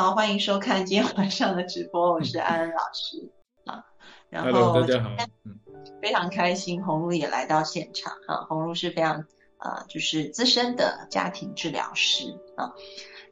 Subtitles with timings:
[0.00, 3.30] 好，欢迎收看今天晚上的直播，我是安安老师
[3.66, 3.84] 啊。
[4.30, 5.10] 然后大家好，
[6.00, 8.46] 非常开心，红露也来到现场哈。
[8.48, 9.26] 红露是非常
[9.58, 12.72] 呃，就是资深的家庭治疗师啊。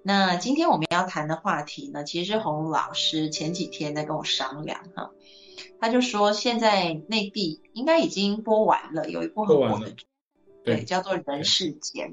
[0.03, 5.11] 那今天我们要谈的话题呢，其实红茹老师前几天在跟我商量哈，
[5.81, 10.05] 他就说现在内地应该已经播完了，有一部很火的剧，
[10.67, 12.11] 对，叫做《人世间》。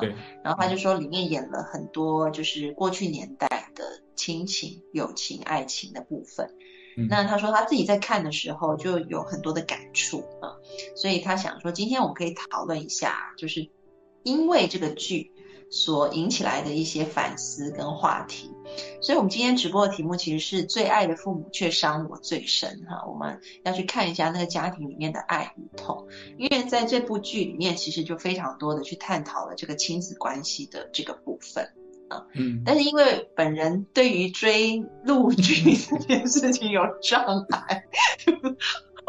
[0.00, 6.54] 对，然后他就说里面演了很多就是过去年代的亲情、友情、爱情的部分。
[7.08, 10.60] 那他说他自己在看的时候就有很多的感触啊，
[10.94, 13.70] 所以他想说今天我们可以讨论一下，就是
[14.22, 15.32] 因为这个剧。
[15.72, 18.50] 所引起来的一些反思跟话题，
[19.00, 31.70] 所以我们今天直播的题目其实是最爱的父母却伤我最深哈，我们要去看一下那个家庭里面的爱与痛，因为在这部剧里面其实就非常多的去探讨了这个亲子关系的这个部分
[32.10, 37.84] 啊，嗯，但是因为本人对于追陆剧这 件事情有障碍。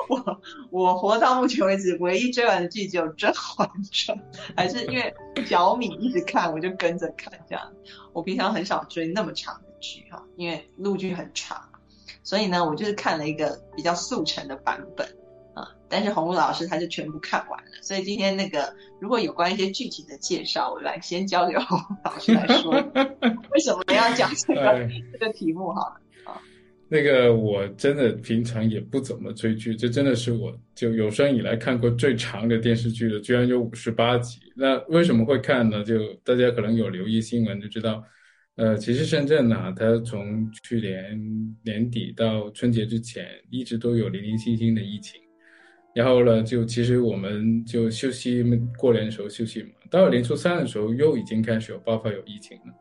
[0.09, 4.17] 我我活到目前为止，唯一追完的剧只有《甄嬛传》，
[4.57, 5.13] 还是因为
[5.45, 7.72] 小米一直看，我就跟着看这样。
[8.11, 11.69] 我平常很少追那么长的剧哈，因为陆剧很长，
[12.23, 15.20] 所以呢，我就是看了一个比较速成的版本啊。
[15.92, 22.72] 但是洪武老师他就全部看完了，所以今天那个如果有关一些具体的介绍，我来先交给红茹老师来说，
[23.52, 26.00] 为什么要讲这个这个题目哈？
[26.94, 34.41] 那个我真的平常也不怎么追剧，这真的是我就有生以来看过最长的电视剧了，居然有五十八集。
[34.58, 35.85] 那为什么会看呢？
[35.85, 38.03] 就大家可能有留意新闻就知道，
[38.58, 41.18] 呃，其实深圳呢，它从去年
[41.63, 45.21] 年底到春节之前，一直都有零零星星的疫情。
[45.94, 48.44] 然后呢，就其实我们就休息
[48.78, 52.74] 过年的时候休息嘛，到了年初三的时候，又已经开始有爆发有疫情了。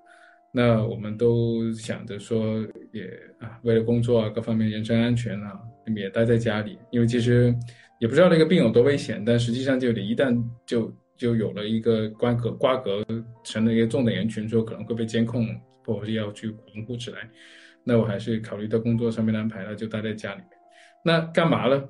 [0.53, 2.60] 那我们都想着说，
[2.93, 3.04] 也
[3.38, 5.59] 啊，为了工作啊，各方面人身安全啊，
[5.97, 6.78] 也待在家里。
[6.91, 7.54] 因为其实
[8.00, 13.04] 也不知道那个病有多危险，但实际上就你一旦就就有了一个瓜葛瓜葛，
[13.44, 15.47] 成了一个重点人群之后，可能会被监控，
[15.84, 17.19] 或者要去维护起来。
[17.84, 20.48] 那我还是考虑到工作上面的安排，那就待在家里面。
[21.04, 21.82] 那干嘛呢？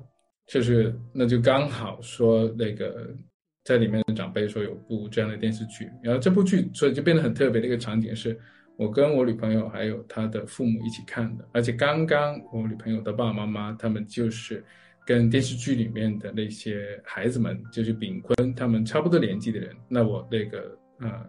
[0.51, 3.15] 就是那就刚好说那个。
[3.63, 8.35] 在里面的长辈说有部这样的电视剧，然后这部剧所以就变得很特别的一个场景是，
[8.75, 14.65] 我跟我女朋友还有她的父母一起看的，而且刚刚我女朋友的爸爸妈妈他们就是
[15.05, 21.25] 跟电视剧里面的那些孩子们，就是炳坤他们差不多年纪的人，那我那个呃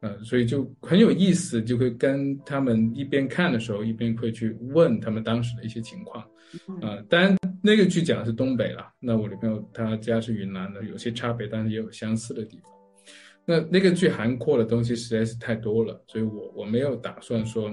[0.00, 6.26] 呃，所以就很有意思，就会跟他们一边看的时候，一边会去问他们当时的一些情况。
[6.80, 12.70] 啊，当然那个剧讲的是东北了，那我女朋友她家是云南的，有些差别，但是也有相似的地方。
[13.44, 17.68] 那那个剧涵括的东西实在是太多了，所以我我没有打算说，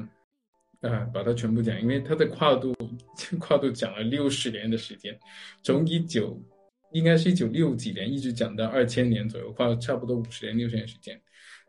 [0.82, 2.76] 啊，把它全部讲，因为它的跨度
[3.40, 5.16] 跨度讲了六十年的时间，
[5.64, 6.42] 从一九
[6.92, 11.20] 应该是一九六几年一直讲到二千年左右，跨了差不多五十年六十年时间。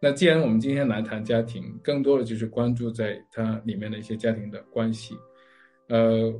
[0.00, 5.14] 那既然我们今天来谈家庭，更多的就是关注在它里面的一些家庭的关系，
[5.88, 6.32] 呃。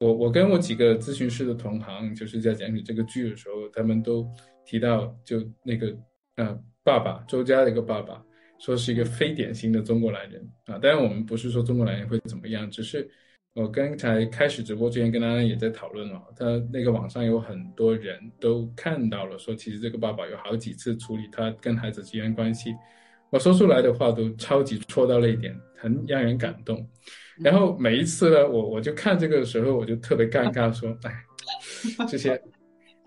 [0.00, 4.26] 我我跟我几个咨询师的同行，就是在讲起这个剧的时候，他们都
[4.64, 5.96] 提到，就那个
[6.36, 8.22] 呃爸爸周家的一个爸爸，
[8.58, 10.78] 说是一个非典型的中国男人啊。
[10.78, 13.08] 当然我们不是说中国男人会怎么样，只是
[13.54, 22.74] 我刚才开始直播之前跟大家也在讨论了，他那个网上有很多人都看到了，说其实这个爸爸有好几次处理他跟孩子之间关系，
[23.30, 26.86] 我说出来的话都超级戳到了一点，很让人感动。
[27.42, 31.24] 然后每一次呢，我我就看这个时候，我就特别尴尬，说， 哎，
[32.08, 32.40] 这些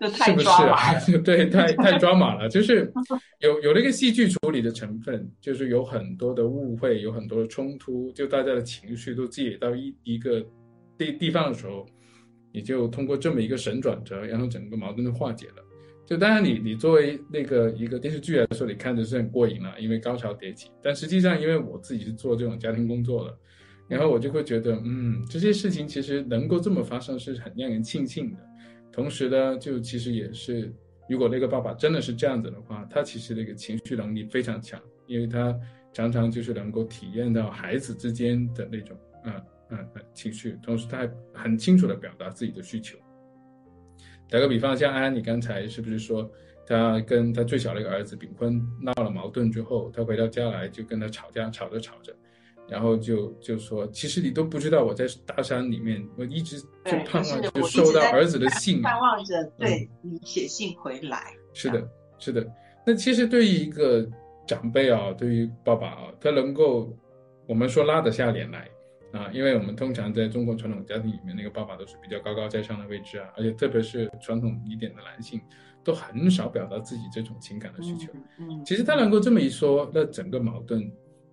[0.00, 0.78] 是不是啊？
[1.24, 2.90] 对，太太抓马了，就是
[3.40, 10.40] 有有那个戏剧处理的成分，就是有很多的误会，有很多的冲突，就大家的情绪都积累到一一个
[10.96, 11.84] 地地方的时候，
[12.52, 15.54] 你就通过这么一个神转折，然后整个矛盾就化解了。
[16.06, 20.70] 就当然你你作为那个一个电视剧来说，你看着是很过瘾了，因为高潮迭起。
[20.82, 23.36] 但实际上，因为我自己是做这种家庭工作的。
[23.90, 28.38] 然后我就会觉得，嗯，这些事情其实能够这么发生是很让人庆幸的。
[28.92, 30.72] 同时呢，就其实也是，
[31.08, 35.58] 如果那个爸爸真的是这样子的话，他其实那个情绪能力非常强，因为他
[35.92, 39.34] 常常就是能够体验到孩子之间的那种嗯
[39.70, 42.96] 嗯情绪，同时他还很清楚的表达自己的需求。
[44.28, 46.30] 打个比方，像安安，你刚才是不是说
[46.64, 52.14] 他跟他最小的一个儿子炳坤闹了矛盾之后，他回到家来就跟他吵架，吵着吵着。
[52.70, 61.34] 然后就就说，其实你都不知道我在大山里面，我一直就盼望着收到儿子的信，盼望着对你写信回来。
[61.52, 62.46] 是的，是的。
[62.86, 64.08] 那其实对于一个
[64.46, 66.96] 长辈啊，对于爸爸啊，他能够
[67.46, 68.70] 我们说拉得下脸来
[69.12, 75.40] 啊，因为我们通常在中国传统家庭里面，那个爸爸都是比较高高在上的位置啊，而且特别是传统一点的男性，
[75.82, 78.12] 都很少表达自己这种情感的需求。
[78.38, 80.88] 嗯，其实他能够这么一说，那整个矛盾。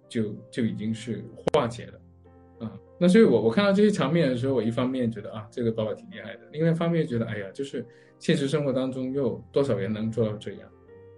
[0.10, 1.24] 就就已经是
[1.54, 7.86] 化解了，啊，那所以我我看到这些场面的时候，我一方面觉得啊，这个爸爸挺厉害的，另外一方面觉得，哎呀，就是
[8.20, 10.70] 现实生活当中又有多少人能做到这样？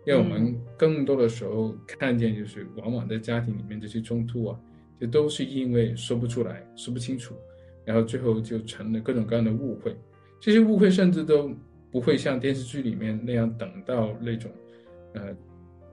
[0.06, 4.60] 因为我们更多的时候看见，就是往往在家庭里面这些冲突啊，
[5.00, 7.36] 就都是因为说不出来、说不清楚，
[7.86, 9.96] 然后最后就成了各种各样的误会。
[10.40, 11.52] 这些误会甚至都
[11.92, 14.50] 不会像电视剧里面那样等到那种，
[15.14, 15.36] 呃，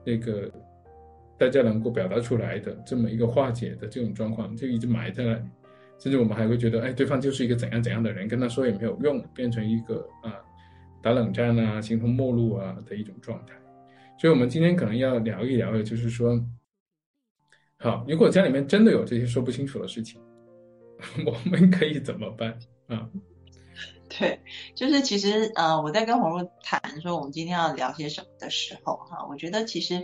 [0.03, 0.51] 那个。
[1.37, 5.41] 大家能够表达出来的这么一个化解的这种状况，就一直埋在那里，
[5.99, 10.33] 甚至我们还会觉得，哎，对方就是一个怎样怎样的人，跟他说也没有用，变成一个啊
[11.01, 13.53] 打冷战啊、形同陌路啊的一种状态。
[14.19, 16.43] 所以，我们今天可能要聊一聊的，就是说，
[17.77, 20.19] 好，如果家里面真的有这些说不清楚的事情，
[21.23, 22.57] 我们可以怎么办
[22.87, 23.07] 啊？
[24.09, 24.39] 对，
[24.73, 30.01] 就是其实呃，我在跟红茹谈说我们今天要聊些什么的时候，哈，我觉得其实。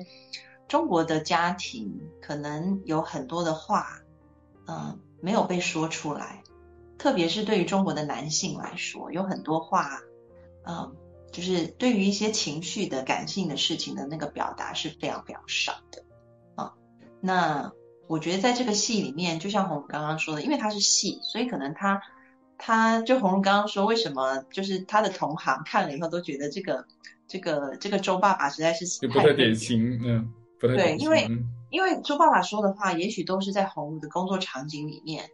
[0.67, 3.99] 中国的家庭可能有很多的话，
[4.67, 6.41] 嗯，没有被说出来，
[6.97, 9.99] 特别是对于中国的男性来说，有很多话，
[10.65, 10.95] 嗯，
[11.31, 16.03] 就是对于一些情绪的、感性的事情的那个表达是非常非常少的，
[16.55, 16.73] 啊，
[17.21, 17.71] 那
[18.07, 22.01] 我觉得在这个戏里面，就像红刚刚说的，因为它是戏，所以可能他，
[22.57, 26.85] 他就红刚刚说，为什么就是他的同行看了以后都觉得这个
[27.27, 30.33] 这个这个周爸爸实在是不太典型，嗯。
[30.67, 31.27] 对，因为
[31.69, 35.29] 因为周爸爸说的话，也许都是在红茹的工作场景里面，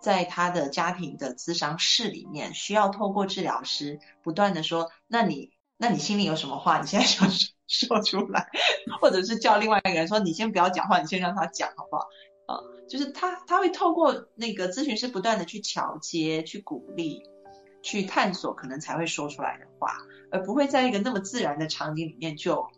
[0.00, 8.48] 在他的家庭的咨商室里面，需要透过治疗师不断的说，那你那你心里有什么话，你现在想说说出来，
[9.00, 12.06] 或者是叫另外一个人说，你先不要讲话，你先让他讲好不好？
[12.46, 12.56] 啊，
[12.88, 17.22] 就是他他会透过那个咨询师不断的去桥接、去鼓励、
[17.82, 19.96] 去探索，可能才会说出来的话，
[20.30, 22.68] 而不会在一个那么自然的场景里面就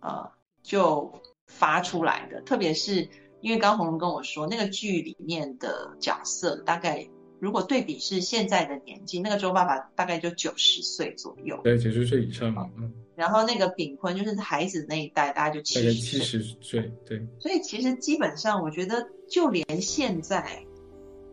[0.00, 1.20] 呃就。
[1.46, 3.08] 发出来的，特别是
[3.40, 7.08] 因为刚红荣跟我说，那个剧里面的角色大概
[7.38, 12.70] 如果对比是现在的年纪，那个周爸爸大概就九十岁左右，对，九十岁以上嘛。
[12.78, 17.24] 嗯然后那个炳坤就是孩子那一代，大概就七十七十岁，对。
[17.38, 20.64] 所以其实基本上，我觉得就连现在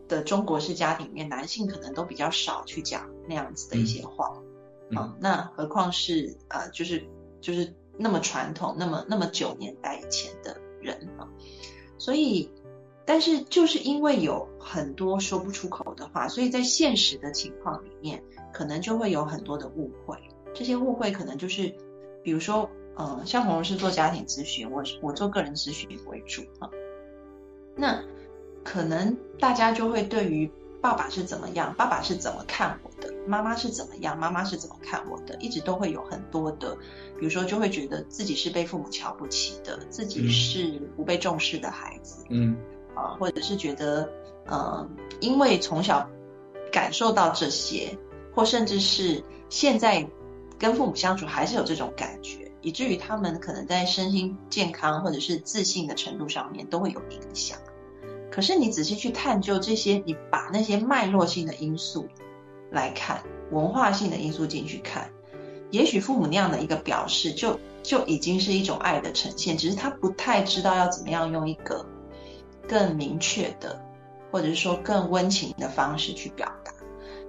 [0.08, 4.32] 的中国式家庭里面，男性可能都比较少去讲那样子的一些话，
[4.92, 7.04] 嗯，那何况是呃，就是
[7.42, 7.74] 就是。
[8.02, 11.28] 那么传统，那么那么九年代以前的人啊，
[11.98, 12.50] 所以，
[13.06, 20.18] 但是就是因为有很多说不出口的话，所以在现实的情况里面，可能就会有很多的误会。
[20.54, 21.74] 这些误会可能就是，
[22.24, 26.70] 比如说，呃，像红红是做家庭咨询，我我做个人咨询为主啊，
[27.76, 28.04] 那
[28.64, 36.76] 可能大家就会对于爸爸是怎么样，爸爸是怎么看我的，妈妈是怎么样，妈妈是怎么看我的，一直都会有很多的。
[37.20, 42.58] 比如说，就会觉得自己是被父母瞧不起的，自己是不被重视的孩子，嗯，
[42.96, 44.10] 啊，或者是觉得，
[44.48, 46.10] 呃，因为从小
[46.72, 47.96] 感受到这些，
[48.34, 50.10] 或甚至是现在
[50.58, 57.60] 跟父母相处还是有这种感觉，以至于他们可能在身心健康或者是自信的程度上面都会有影响。
[58.32, 62.08] 可是你仔细去探究这些，你把那些脉络性的因素
[62.72, 63.22] 来看，
[63.52, 65.10] 文化性的因素进去看。
[65.70, 71.86] 也许父母那样的一个表示，就就已经是一种爱的呈现，只是他不太知道要怎么样用一个
[72.68, 73.82] 更明确的，
[74.32, 76.74] 或者是说更温情的方式去表达。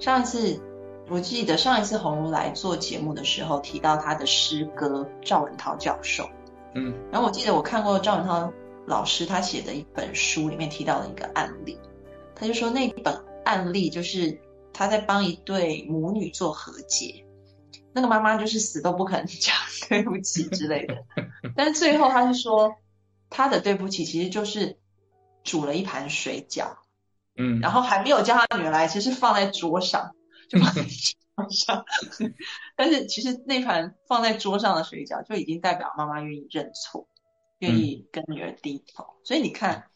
[0.01, 0.61] 上一次
[1.09, 6.29] 我记得上一次红如来做节目的时候提到他的诗歌赵文涛教授，
[6.75, 8.53] 嗯，然后我记得我看过赵文涛
[8.87, 11.79] 老师他写的一本书里面提到的一个案例，
[12.35, 14.41] 他就说那本案例就是
[14.73, 17.25] 他在帮一对母女做和解。
[17.95, 19.55] 那个妈妈就是死都不肯讲
[19.87, 21.05] 对不起之类的，
[21.55, 22.75] 但是最后他是说，
[23.29, 24.79] 他的对不起其实就是
[25.45, 26.77] 煮了一盘水饺，
[27.37, 30.13] 嗯，然后还没有叫他女儿来，其实放在桌上，
[30.49, 31.85] 就放在桌上。
[32.77, 37.07] 但是其实那盘放在桌上的水饺就已经代表妈妈愿意认错，
[37.63, 39.07] 愿意跟女儿低头。
[39.25, 39.89] 所以你看，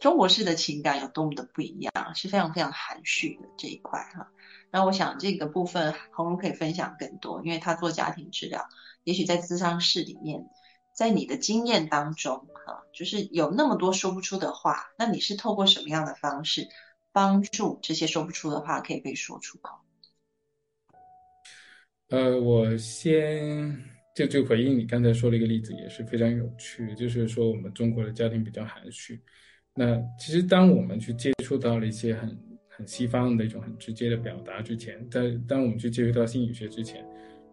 [0.00, 4.32] 中国式的情感有多么的不一样，是非常非常含蓄的这一块哈。
[4.70, 8.68] 那我想这个部分红茹可以分享更多，因为她做家庭治疗，
[9.04, 10.44] 也许在咨商室里面。
[10.92, 16.68] 在你的经验当中，哈，就是有那么多说不出的话，那你是透过什么样的方式
[17.10, 19.78] 帮助这些说不出的话可以被说出口？
[22.08, 23.82] 呃，我先
[24.14, 29.20] 就就回应你刚才说的一个例子，也是非常有趣，就是说我们中国的家庭比较含蓄。
[29.74, 32.38] 那其实当我们去接触到了一些很
[32.68, 37.04] 很西方的一种很直接的表达之前，在当我们去接触到心理学之前，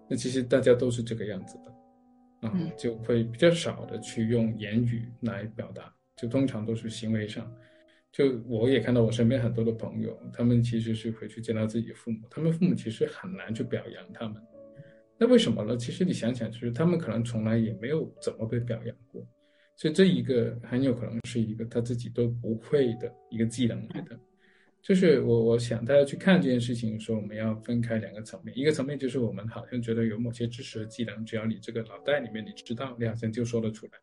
[0.10, 2.48] 那其实大家都是这个样子的。
[2.48, 7.52] 啊，就会比较少的去用言语来表达，就通常都是行为上。
[8.12, 14.40] 就我也看到我身边很多的朋友，他们其实是回去见到自己的父母，他们父母其实很难去表扬他们。
[15.20, 15.76] 那为什么呢？
[15.78, 19.26] 其实你想想，就是他们可能从来也没有怎么被表扬过，
[19.76, 24.20] 所以这一个很有可能是一个他自己都不会的一个技能来的。
[24.80, 28.58] 就是我，我想大家去看这件事情的时候，我们要分开两个层面。
[28.58, 33.94] 一个层面就是我们好像觉得有某些知识和技能，只要你这个脑袋里面你知道，你好像就说得出来。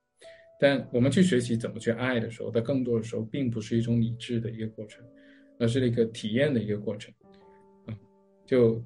[0.60, 5.02] 但我们去学习怎么去爱的时候，它更多的时候并不是一种理智的一个过程，
[5.58, 7.14] 而是一个体验的一个过程。
[7.86, 7.96] 啊，
[8.44, 8.84] 就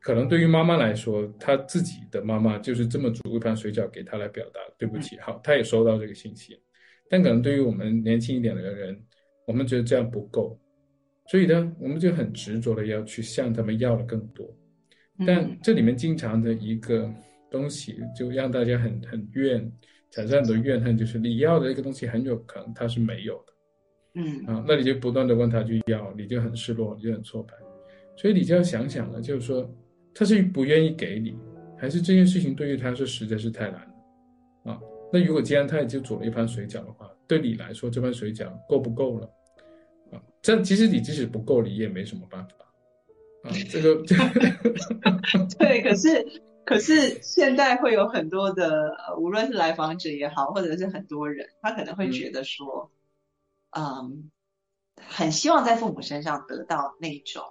[0.00, 6.60] 可能对于妈妈来说，她自己的妈妈就是这么煮一盘水饺给她来表达，对不起，好，她也收到这个信息。
[7.10, 8.98] 但可能对于我们年轻一点的人，
[9.46, 10.58] 我们觉得这样不够。
[11.30, 14.50] 所以呢，我们就很执着的要去向他们要的更多，
[15.26, 17.12] 但这里面经常的一个
[17.50, 19.70] 东西，就让大家很很怨，
[20.10, 23.52] 产生很多怨恨，就是你要的一个东西很有可能他是没有的，
[24.14, 24.46] 嗯。
[24.46, 27.52] 啊，那你就不断的问他去要，你就很失落，你就很挫败，
[28.16, 29.70] 所以你就要想想了，就是说
[30.18, 31.38] 他是不愿意给你，
[31.78, 33.74] 还是这件事情对于他是实在是太难
[34.64, 34.80] 了，啊，
[35.12, 39.30] 那如果既然他已经煮了一盘水饺的话，对你来说这盘水饺够不够了？
[40.42, 42.54] 但其实你即使不够，你也没什么办法
[43.44, 43.54] 啊。
[43.70, 44.02] 这个
[45.56, 46.26] 对，可是
[46.64, 52.90] 可是现在会有很多的，无论是来访者也好，或者是很多人，他可能会觉得说，
[53.70, 54.30] 嗯，
[54.96, 57.44] 很希望在父母身上得到那种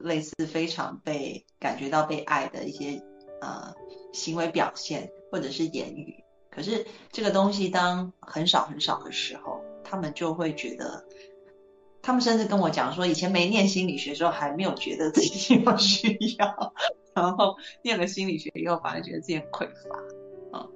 [0.00, 3.02] 类似非常被感觉到被爱的一些
[3.40, 3.72] 呃
[4.12, 6.14] 行为表现或者是言语。
[6.50, 11.04] 可是这个东西当很少很少的时候，他们就会觉得。
[12.02, 16.74] 他们甚至跟我讲说，以前没念心理学时候还没有觉得自己有需要，
[17.14, 20.66] 然后念了心理学以后，反而觉得自己很匮乏，啊，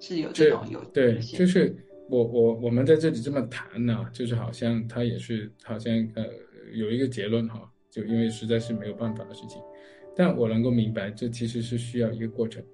[0.00, 1.76] 是有这种有对，就是
[2.10, 6.24] 我我我们在这里这么谈呢，就是好像他也是好像呃
[6.72, 9.62] 有一个结论哈，就因为实在是没有办法的事情，
[10.16, 12.64] 但我能够明白，这其实是需要一个过程，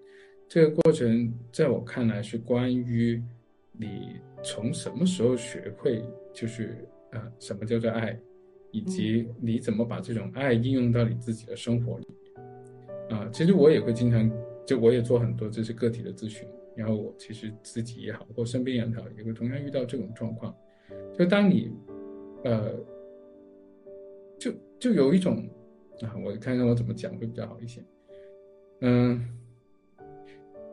[0.48, 3.22] 这个过程在我看来是关于
[3.72, 6.86] 你从什么时候学会就是。
[7.10, 8.16] 啊，什么叫做爱，
[8.70, 13.18] 以及你怎么把这种爱应用到你自己的生活里面？
[13.18, 14.30] 啊，其实我也会经常，
[14.64, 16.46] 就我也做很多这些个体的咨询，
[16.76, 20.54] 然后我其实自己也好，或身边也好，也会同样遇到这种状况。
[21.12, 21.72] 就当你，
[22.44, 22.76] 呃，
[24.38, 25.48] 就就有一种，
[26.02, 27.80] 啊，我看看我怎么讲会比较好一些，
[28.80, 29.28] 嗯。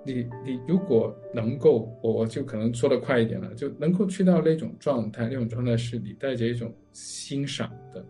[0.06, 8.06] 你你如果能够，我我就可能说的快一点了，就能够去到那种状态，那种状态是你带着一种欣赏的，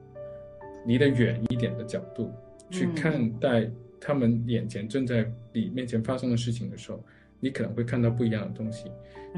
[0.85, 2.31] 离得远一点的角度
[2.69, 3.67] 去看待
[3.99, 7.03] 他们眼前正在你面前发生的事情的时候，
[7.39, 8.91] 你可能会看到不一样的东西。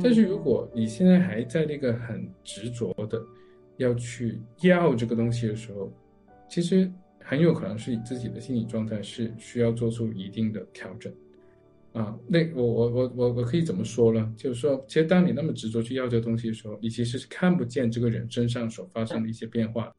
[0.04, 3.24] 但是如果你现在还在那个很执着的
[3.78, 5.90] 要去要这个东西的时候，
[6.50, 6.92] 其实
[7.24, 11.14] 很有可能是你自己的心理状态是需要做出一定的调整。
[11.92, 14.32] 啊，那我我我我我可以怎么说呢？
[14.38, 19.96] 就是说，其实当你那么执着去要这个东西的时候，你其实是看不见这个人身上所发生的一些变化的。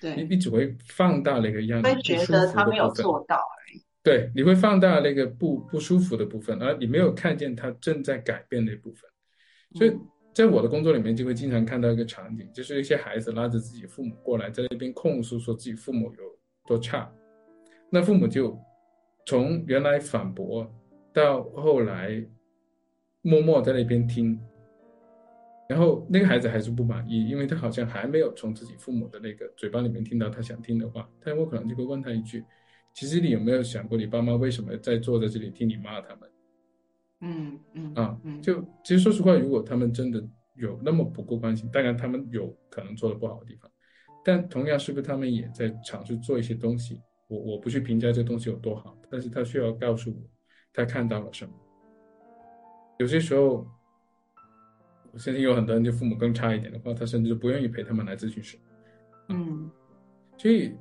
[0.00, 3.82] 对，你你只会放大那个样子会觉得他没有做到而已。
[4.02, 9.08] 对，你会放大那个不不舒服的部分，而你没有看见他正在改变那部分。
[9.74, 9.90] 所以
[10.32, 16.22] 在我的工作里面，就会经常看到一个场景，就是一些孩子拉着自己父母过来，在那边控诉说自己父母有
[16.66, 17.12] 多差，
[17.90, 18.58] 那父母就
[19.26, 20.70] 从原来反驳。
[21.14, 22.26] 到后来，
[23.20, 24.40] 默默在那边听，
[25.68, 31.06] 然后那个孩子还是不满意，因为他好像还没有从自己父母的那个嘴巴里面听到他想听的话。
[31.22, 32.42] 但我可能就会问他一句
[32.96, 36.26] ：“其实你有没有想过，你爸妈为什么在坐在这里听你骂他们？”
[37.22, 40.22] 嗯嗯啊，就其实说实话，如果他们真的
[40.56, 43.70] 有那么不够关心，当然他们有可能做的不好的地方，
[44.24, 47.00] 但同样是不是他们也在尝试做一些东西？
[47.28, 50.16] 我我不去评价这东西有多好，但是他需要告诉我
[50.72, 51.52] 他看到了什么。
[52.98, 53.66] 有些时候，
[55.12, 58.58] 我相信有很多人就父母更差一点的话，他甚至不愿意陪他们来咨询室。
[59.28, 59.70] 嗯，
[60.36, 60.74] 所以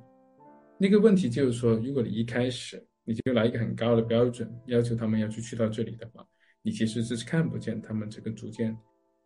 [0.77, 6.25] 那个问题就是说，如果你一开始你就拿一个很高的标准，要求他们要去去到这里的话，
[6.62, 8.77] 你其实是看不见他们这个逐渐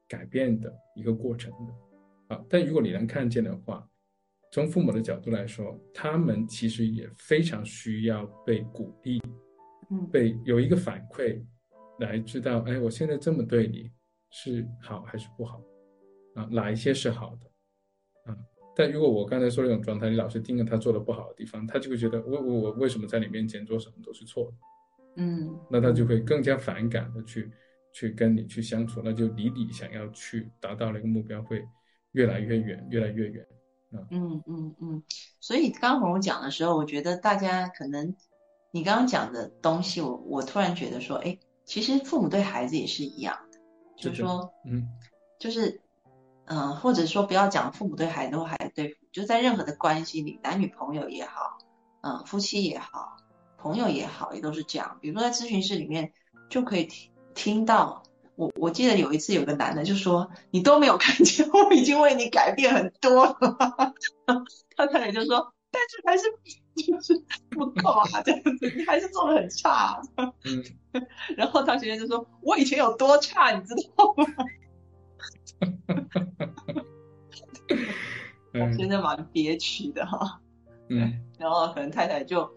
[0.07, 2.35] 改变的一个过程的。
[2.35, 3.87] 啊，但如果你能看见的话，
[4.51, 9.21] 从父母的角度来说，他们其实也非常需要被鼓励，
[9.91, 11.43] 嗯，被有一个反馈，
[11.99, 13.91] 来知道，哎，我现在这么对你
[14.31, 15.61] 是好还是不好？
[16.35, 17.51] 啊，哪一些是好的？
[18.75, 18.77] 啊。
[18.77, 24.53] 但如果我刚才说那种状态，你老是盯着他做的不好的地方，他就会觉得我我我为什么在你面前做什么都是错的，
[25.15, 27.49] 嗯，那他就会更加反感的去
[27.93, 31.63] 去跟你去相处，那就离你想要去达到那个目标会
[32.11, 33.45] 越来越远，越来越远
[33.93, 34.03] 啊。
[34.11, 35.03] 嗯嗯嗯，
[35.39, 38.13] 所以刚红讲的时候，我觉得大家可能
[38.71, 43.59] 你刚刚讲的东西，我我突然觉得说，哎，其实父母对孩子也是一样的，
[43.95, 44.85] 就是说，嗯，
[45.39, 45.81] 就是。
[46.47, 51.57] 嗯，或者说不要讲父母对孩子或孩子对，就在任何的关系里，男女朋友也好，
[52.01, 53.17] 嗯，夫妻也好，
[53.57, 54.97] 朋友也好，也都是这样。
[55.01, 56.13] 比如说在咨询室里面
[56.49, 58.03] 就可以听听到，
[58.35, 63.93] 我我记得有一次有个男的就说，你都没有看见， 我已经为你改变很多了。
[64.77, 66.23] 他可能就说，但是还是
[66.85, 69.99] 就是不够啊，这样子你还是做的很差。
[70.43, 70.63] 嗯，
[71.35, 74.25] 然后他学生就说，我以前有多差，你知道吗？
[75.87, 76.83] 哈哈哈哈
[78.53, 78.77] 哈！
[78.77, 80.41] 真的蛮憋屈的哈。
[80.89, 82.49] 嗯，然后可能太太就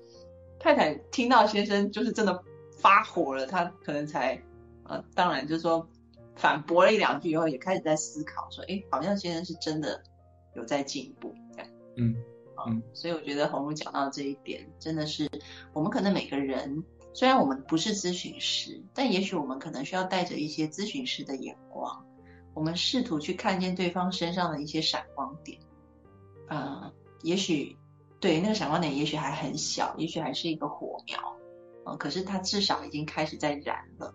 [0.58, 2.44] 太太听到先生就是真的
[2.78, 4.40] 发火了，他可能才
[4.84, 5.88] 呃，当然就是说
[6.36, 10.02] 反驳了一两句以后，也开始在思考说，哎，好像先生是真的
[10.54, 11.34] 有在进步。
[11.96, 12.14] 嗯
[12.66, 15.30] 嗯，所以我觉得红茹讲到这一点，真的是
[15.72, 22.04] 我们可能每个人虽然我们不是咨询师，但也许我们可能需要带着一些咨询师的眼光。
[22.58, 25.56] 我们试图去看见对方身上的一些闪光点，
[26.48, 26.92] 呃，
[27.22, 27.76] 也许
[28.18, 31.16] 对那个闪光点，也许还很小，也许还是一个火苗，
[31.84, 34.12] 呃，可是它至少已经开始在燃了。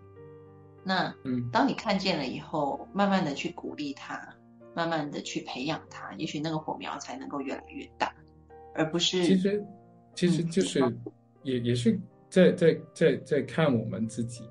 [0.82, 4.36] 那，嗯，当你看见了以后，慢慢的去鼓励他，
[4.74, 8.14] 慢慢的去培养他，也许那个火苗才能够越来越大，
[8.74, 9.24] 而不是。
[9.24, 9.66] 其实，
[10.14, 10.80] 其实就是
[11.44, 14.46] 也也是在在在在看我们自己，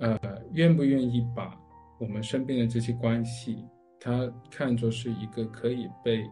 [0.00, 0.18] 呃，
[0.54, 1.56] 愿不愿意把。
[2.02, 3.64] 我们身边的这些关系，
[4.00, 6.28] 它看作是一个可以被，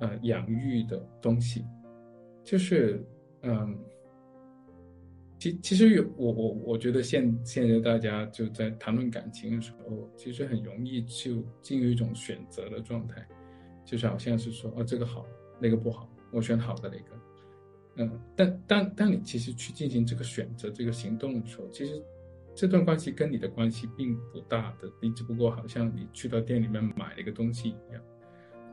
[0.00, 1.64] 呃养育的东西，
[2.44, 3.02] 就是，
[3.40, 3.74] 嗯，
[5.38, 13.26] 其其实有我我我觉得现现在大家就在谈论感情的时候，其实很容易就进入一种选择的状态，
[13.86, 15.24] 就是好像是说，哦这个好，
[15.58, 17.16] 那个不好，我选好的那个，
[17.96, 21.98] 嗯，但当当你其实去进行这个选择这个行动的时候，其实。
[22.54, 28.02] 这段关系跟你的关系并不大的，你只不过好像你去到店里面买了一个东西一样，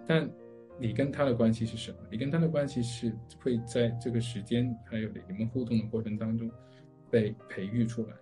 [0.06, 0.30] 但
[0.78, 1.98] 你跟他的关系是什么？
[2.12, 6.52] 你跟他的关系是会在这个时间还有你们互动的过程当中
[7.10, 8.14] 被培育出来。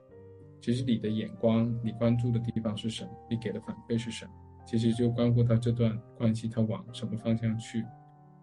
[0.61, 3.09] 其实你的眼光，你关注的地方是什么？
[3.29, 4.31] 你给的反馈是什么？
[4.65, 7.83] 其实就关乎到这段关系它往什么方向去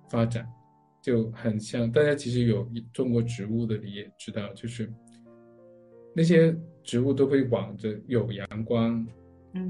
[0.08, 0.48] 发展，
[1.00, 4.92] 就很像大家其实有种过植物的，你也知道，就是
[6.12, 6.52] 那些。
[6.84, 9.04] 植物都会往着有阳光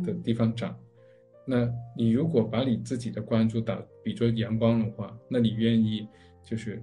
[0.05, 0.79] 的地方长。
[1.47, 6.07] 那你如果把你自己的关注打比作阳光的话，那你愿意
[6.43, 6.83] 就是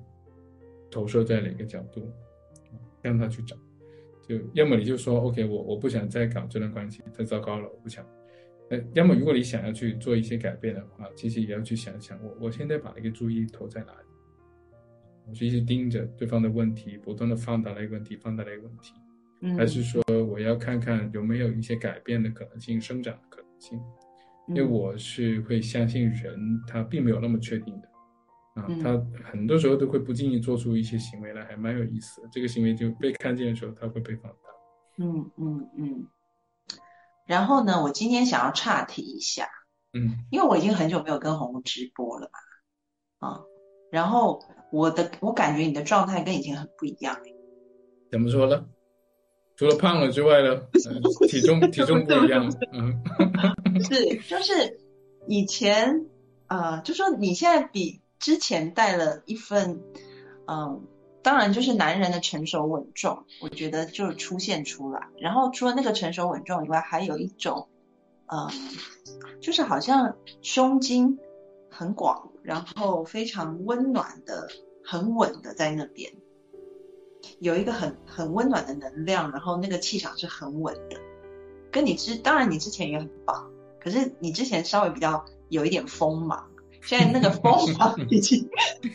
[0.89, 2.09] 投射在哪个角度，
[3.01, 3.57] 让它去长？
[4.27, 8.05] 就要么你就说 OK，我我不想再搞这段关系，太糟糕了，我不想。
[8.69, 14.07] 呃，要么如果你想要去做一些改变的话，其实也要去想想，我我现在把那个注意投在哪里？
[15.27, 18.93] 我是一直盯着对方的问题，不断的放大那个问题，放大那个问题。
[19.57, 23.79] 还是说我要看看有没有一些改变的可能性、生长的可能性，
[24.49, 32.29] 因为我是会相信人他并没有那么确定的，啊，他很多时候都会不经意做出一些行为来，还蛮有意思的。
[32.31, 34.37] 这个行为就被看见的时候，他会被放大。
[34.97, 36.07] 嗯嗯嗯。
[37.25, 39.47] 然后呢，我今天想要岔题一下，
[39.93, 42.29] 嗯，因为我已经很久没有跟红直播了
[43.19, 43.41] 嘛，啊，
[43.91, 44.39] 然后
[44.71, 47.17] 我的我感觉你的状态跟以前很不一样，
[48.11, 48.65] 怎么说呢？
[49.61, 50.59] 除了胖了之外呢，
[51.29, 52.51] 体重体重不一样。
[52.73, 52.99] 嗯，
[53.87, 54.79] 是就是
[55.27, 56.07] 以前
[56.47, 59.79] 呃，就说你现在比之前带了一份，
[60.47, 60.81] 嗯，
[61.21, 65.09] 当然就是男人的成熟稳重，我觉得就出现出来。
[65.19, 67.67] 然后除了那个成熟稳重以外，还有一种，
[68.33, 68.49] 嗯，
[69.41, 71.19] 就是好像胸襟
[71.69, 74.47] 很广，然后非常温暖的、
[74.83, 76.13] 很稳的在那边。
[77.39, 80.97] 有一个很很温暖的能量，然后那个气场是很稳的。
[81.71, 88.49] 跟你之当然你之前也很棒，可是你之前稍微比较有一点锋芒，现在那个锋芒已经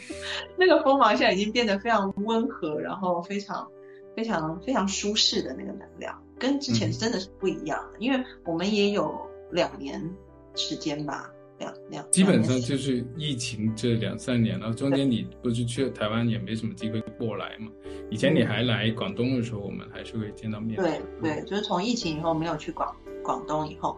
[0.59, 3.69] 那个锋芒现在已经变得非常温和，然后非常
[4.15, 7.99] 非常非常舒适的那个能量，跟之前真的是不一样的。
[7.99, 9.15] 因为我们也有
[9.51, 10.15] 两年
[10.55, 11.31] 时间吧。
[11.59, 17.71] 两两，基本上就是疫情这两三年了，中间你不是去了台湾，也没什么机会过来嘛。
[18.11, 20.77] 以前你还来广东的时候，我们还是会见到面。
[20.77, 23.97] 对对，就是从疫情以后没有去广广东以后，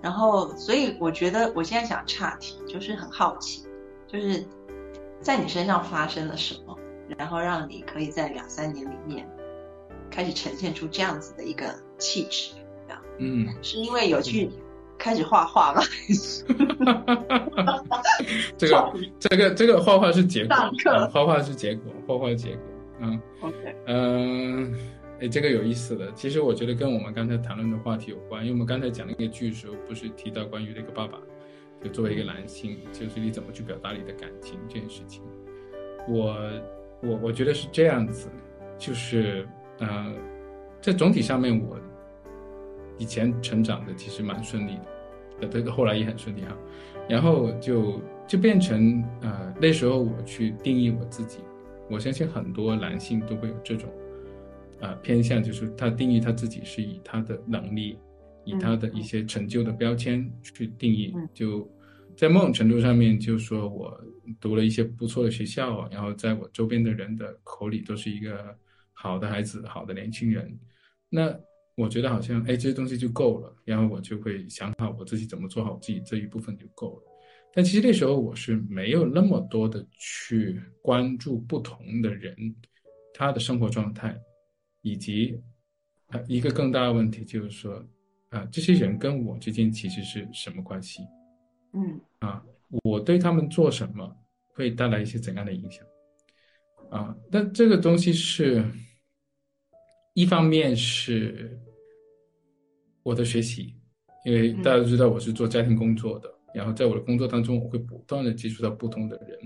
[0.00, 3.64] 然后所以我觉得我现在想岔题，就是很好奇，
[4.06, 4.44] 就是
[5.20, 6.76] 在你身上发生了什么，
[7.18, 9.26] 然后让你可以在两三年里面
[10.10, 12.52] 开始呈现出这样子的一个气质，
[13.18, 14.50] 嗯，是因为有去。
[15.02, 15.82] 开始画画了，
[18.56, 20.54] 这个这个这个画画是结果，
[21.12, 22.62] 画画是结果，画画结果，
[23.00, 24.72] 嗯，OK，嗯，
[25.20, 31.18] 哎，这个有意思的，其实我觉得跟我们刚才谈论的话题有关，因为我们刚才讲那个剧的时候，不是提到关于那个爸爸，
[31.82, 35.20] 就作为一个男性，就是你怎么去表达你的感情这件事情，
[36.08, 36.36] 我
[37.02, 38.28] 我我觉得是这样子，
[38.78, 39.44] 就是
[39.80, 40.14] 呃，
[40.80, 41.76] 在总体上面我。
[42.98, 44.78] 以前成长的其实蛮顺利
[45.40, 46.56] 的，这个后来也很顺利哈，
[47.08, 51.38] 然后就就变成呃那时候我去定义我自己，
[51.90, 53.90] 我相信很多男性都会有这种
[54.80, 57.98] 啊偏向，就是他定义他自己是以他的能力，
[58.44, 61.68] 以他的一些成就的标签去定义，就
[62.16, 63.98] 在某种程度上面，就说我
[64.40, 68.56] 读了一些不错的学校，然后在我周边的人的口里都是一个
[68.92, 70.56] 好的孩子，好的年轻人，
[71.08, 71.34] 那。
[71.74, 77.02] 我觉得好像哎，这些东西就够了，然后我就会想好我自己怎么做好自己这一部分就够了。
[77.54, 82.36] 但其实那时候我是没有那么多的去关注不同的人
[83.14, 84.14] 他的生活状态，
[84.82, 85.40] 以及
[86.08, 87.82] 啊一个更大的问题就是说
[88.28, 91.02] 啊这些人跟我之间其实是什么关系？
[91.72, 92.44] 嗯啊
[92.84, 94.14] 我对他们做什么
[94.54, 95.86] 会带来一些怎样的影响？
[96.90, 98.62] 啊，但这个东西是。
[100.14, 101.58] 一方面是
[103.02, 103.74] 我的学习，
[104.24, 109.38] 因为大家都知道我是做家庭工作的，然后在我的工作当中，我会不断的接触到不同的人，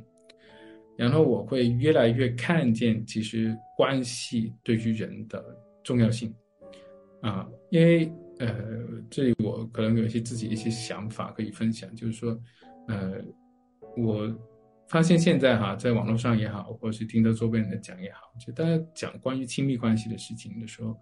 [0.97, 5.43] 然后我会越来越看见其实关系对于人的
[5.85, 6.35] 重要性
[7.23, 8.55] 啊，因为呃，
[9.09, 12.39] 这里我可能有一些自己一些想法可以分享，就是说，
[12.89, 13.23] 呃，
[13.97, 14.37] 我。
[14.89, 20.97] 发现现在哈，在网络上也好，或是听到周边人讲也好，就大家讲关于亲密关系的事情的时候，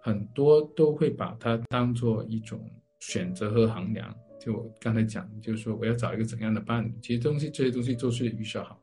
[0.00, 4.14] 很多都会把它当做一种选择和衡量。
[4.38, 8.82] 就我刚才讲，就是说我要找一个怎样的伴侣，其实东西这些东西都是预设好，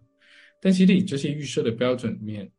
[0.61, 2.51] 但其实你这些预设的标准里面，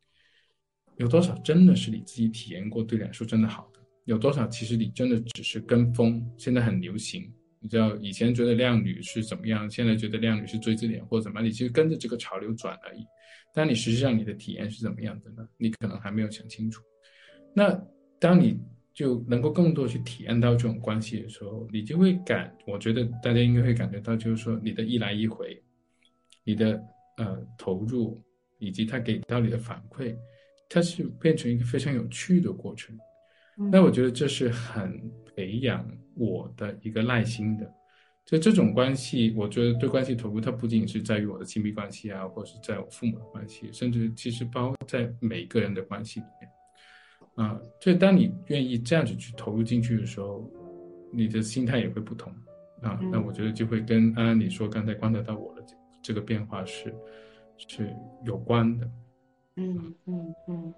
[0.97, 3.81] 有多少真的是你自己体验过对你来说真的好的？
[4.05, 6.25] 有多少其实你真的只是跟风？
[6.37, 7.33] 现在很流行。
[7.69, 11.43] 你知道以前觉得靓女是怎么样，现在觉得靓女是锥子脸或者怎么？
[11.43, 13.05] 你其实跟着这个潮流转而已。
[13.53, 15.47] 但你实际上你的体验是怎么样的呢？
[15.59, 16.83] 你可能还没有想清楚。
[17.53, 17.79] 那
[18.19, 18.59] 当你
[18.95, 25.63] 就能够更多去体验到这种关系的时候，你就会感，我觉得大家应该会感觉到，就是说你的一来一回，
[26.45, 26.83] 你的
[27.19, 28.19] 呃投入
[28.59, 30.17] 以及他给到你的反馈，
[30.71, 32.97] 它是变成一个非常有趣的过程。
[33.71, 34.99] 那我觉得这是很
[35.35, 35.85] 培养
[36.19, 37.73] 我的一个耐心的，
[38.27, 50.51] 就这种关系，我觉得对关系投入，它不仅仅是在于我的亲密关系啊，或者是在我父母的关系，甚至其实包在每个人的关系里面，啊，所以当你愿意这样子去投入进去的时候，
[51.13, 52.33] 你的心态也会不同，
[52.83, 55.65] 啊，那我觉得就会跟安安你说刚才观察到我的
[56.03, 56.95] 这个变化是
[57.57, 58.91] 是有关的，
[59.57, 60.75] 嗯嗯嗯。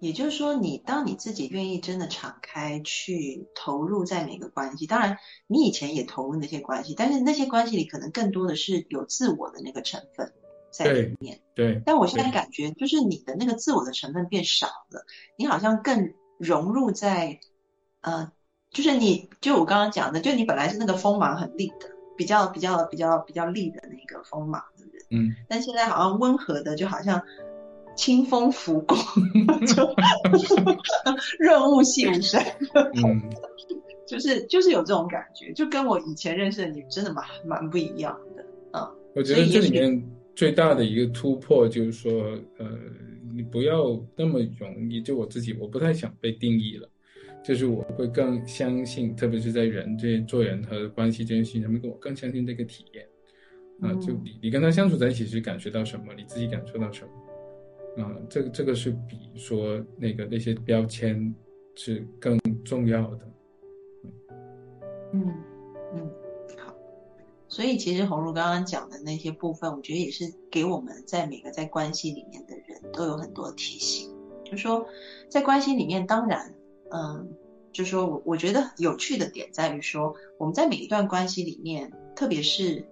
[0.00, 10.32] 也就是说，你当你自己愿意真的敞开去投入在每个关系，当然你以前也投入那些关系，但是那些关系里可能更多的是有自我的那个成分
[10.72, 11.40] 在里面。
[11.54, 11.82] 对。
[11.84, 15.04] 但我现在感觉，就是你的那个自我的成分变少了，
[15.36, 17.38] 你好像更融入在，
[18.00, 18.32] 呃，
[18.70, 27.22] 就是你就我刚刚讲的，就你本来是那个锋芒很利的，比较比较比较比较利的那个锋芒的人，嗯，但现在好像温和的，就好像。
[28.00, 28.96] 清风拂过，
[29.68, 29.94] 就
[31.38, 32.42] 润物细无声，
[32.94, 33.20] 嗯，
[34.06, 38.90] 就是就是有这种感觉，就跟我以前认识的你真的蛮蛮不一样的，嗯。
[39.14, 40.02] 我觉得这里面
[40.34, 42.10] 最大的一个突破就是说，
[42.56, 42.70] 呃，
[43.34, 46.88] 你不要那么容易，就我自己，我不太想被定义了，
[47.44, 53.04] 就是我会更相信，特别是在人这做人和关系这件事情上面，我更相信这个体验，
[53.82, 57.10] 啊，就你你跟他相处在一起是感觉到什么，你自己感受到什么。
[58.00, 61.34] 嗯，这个这个是比说那个那些标签
[61.74, 63.20] 是更重要的。
[65.12, 65.34] 嗯
[65.94, 66.10] 嗯，
[66.58, 66.74] 好。
[67.48, 74.10] 所以其实红茹刚刚讲的那些部分，我觉得也是给我们在每个在关系里面的人都有很多提醒。
[74.44, 74.86] 就说
[75.28, 76.54] 在关系里面，当然，
[76.90, 77.28] 嗯，
[77.72, 82.84] 就说我我觉得有趣的点在于说，我们在每一段关系里面，特别是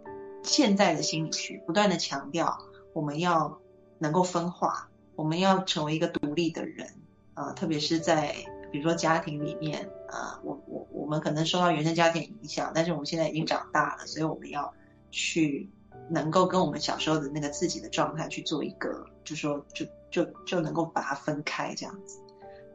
[0.43, 2.57] 现在的心理学不断的强调，
[2.93, 3.61] 我们要
[3.99, 6.87] 能够分化，我们要成为一个独立的人，
[7.35, 8.37] 啊，特别是在
[8.71, 14.73] 比如说家庭里面，啊，我我我们可能受到原生家庭影响，但是我们现在已经长大了，所以我们要
[15.11, 15.69] 去
[16.09, 22.21] 能够跟我们小时候的那个自己的状态去做一个，就说就就就能够把它分开这样子。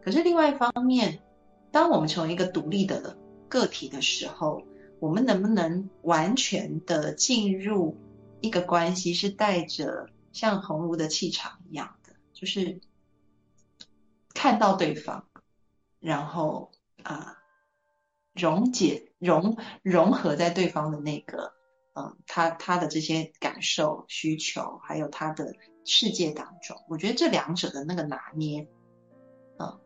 [0.03, 1.21] 可是另外一方面，
[1.71, 3.15] 当我们成为一个独立的
[3.47, 4.63] 个体的时候，
[4.99, 7.95] 我们能不能完全的进入
[8.41, 11.95] 一个关系，是带着像红炉的气场一样，
[12.34, 12.82] 就是
[14.34, 15.28] 看到对方，
[16.00, 16.72] 然后
[17.04, 17.38] 啊
[18.34, 21.54] 溶解融融合在对方的那个
[21.93, 28.67] 嗯他他的这些感受需求，还有他的世界当中，我觉得这两者的那个拿捏，
[29.60, 29.80] 嗯，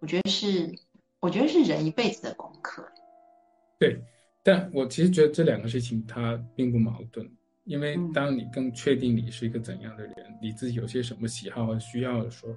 [0.00, 0.78] 我觉得是
[1.20, 2.86] 我觉得是人一辈子的功课。
[3.78, 4.04] 对。
[4.46, 7.26] 但我其实觉得这两个事情它并不矛盾，
[7.64, 12.54] 因为当你更确定你是一个怎样的人，你自己有些什么喜好和需要的时候，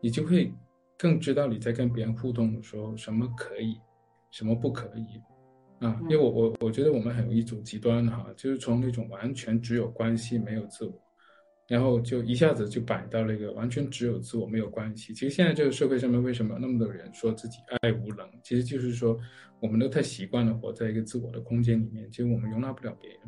[0.00, 0.52] 你就会
[0.96, 3.76] 更知道你在跟别人互动的时候什么可以，
[4.30, 10.92] 什么不可以，啊，因为我我我觉得我们很容易走极端哈，就是从那种完全只有关系没有自我。
[11.68, 15.12] 然后就一下子就摆到了一个完全只有自我没有关系。
[15.12, 18.24] 其实现在这个社会上面为什么那么多人说自己爱无能？
[18.44, 19.18] 其实就是说
[19.58, 23.18] 我们都太习惯了活在一个自我的空间里面，其实我们容纳不了别人。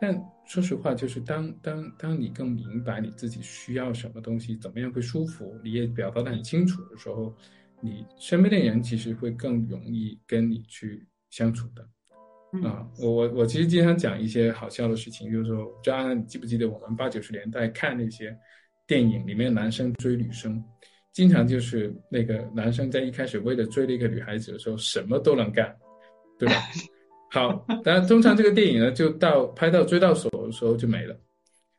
[0.00, 7.34] 但说实话，就是当当当你更明白你自己需要什么东西，怎么样会舒服，你也表达的很清楚的时候，
[7.80, 11.88] 你身边的人其实会更容易跟你去相处的。
[12.68, 18.36] 啊，我我我其实经常讲一些好笑的事情，就是说，就安，你记不记得我们八九十年代看那些
[18.86, 20.62] 电影里面男生追女生，
[21.12, 25.74] 经常就是那个男生在一开始为了追那个女孩子的时候，什么都能干，
[26.38, 26.54] 对吧？
[27.34, 31.14] 好，但通常这个电影呢，就到拍到追到手的时候就没了。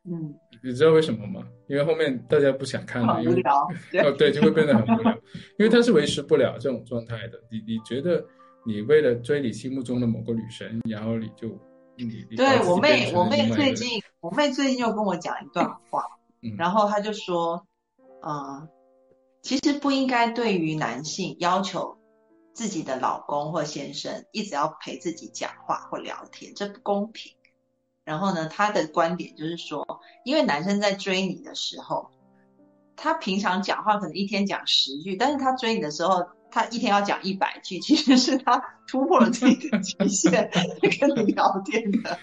[0.04, 1.42] 嗯，你知道为什么吗？
[1.68, 5.12] 因为后面大家不想看了，因为哦对，就会变得很无聊，
[5.58, 7.40] 因为它是维持不了这种状态的。
[7.50, 8.24] 你你觉得？
[8.68, 11.46] 你为了追你心目中的某个女神，然后你就
[11.94, 16.02] 你对我妹，我妹最近我妹最近又跟我讲一段话，
[16.58, 17.64] 然后她就说，
[18.26, 18.68] 嗯，
[19.40, 21.96] 其实不应该对于男性要求
[22.56, 27.32] 自己的老公或先生一直要陪自己讲话或聊天，这不公平。
[28.02, 32.10] 然后呢，他的观点就是说，因为男生在追你的时候，
[32.96, 36.26] 他平常讲话可能一天讲十句，但是他追你的时候。
[36.48, 40.48] 他一天要讲一百句，其实是他突破了自己的极限
[40.98, 42.18] 跟你 聊天的。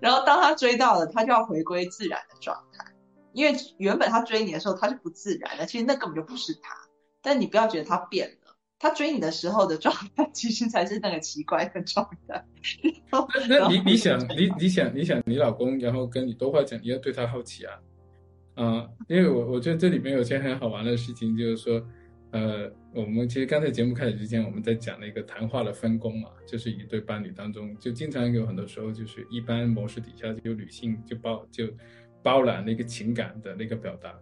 [0.00, 2.84] 然后当他追到了，他就要回归自然的状态，
[3.32, 6.74] 因为原本他追你的时候他是不自然的，其实那根本就不是他。
[7.22, 8.37] 但你不要觉得他变了，
[8.78, 12.44] 他追你的时候的状态其实才是那个奇怪的状态。
[13.10, 17.74] 那那你你想你你想你想你老公然后跟你多话讲，你要对他好奇啊
[18.54, 18.88] 啊！
[19.08, 21.84] 因为我我觉得这里面有些很好玩的事情，就是说。
[22.30, 31.66] 呃，我们其实刚才节目开始之前，我们在讲那个谈话的分工嘛，就是一对伴侣当中，就经常有很多时候，就是一般模式底下就女性就包就
[32.22, 34.14] 包揽那个情感的那个表达，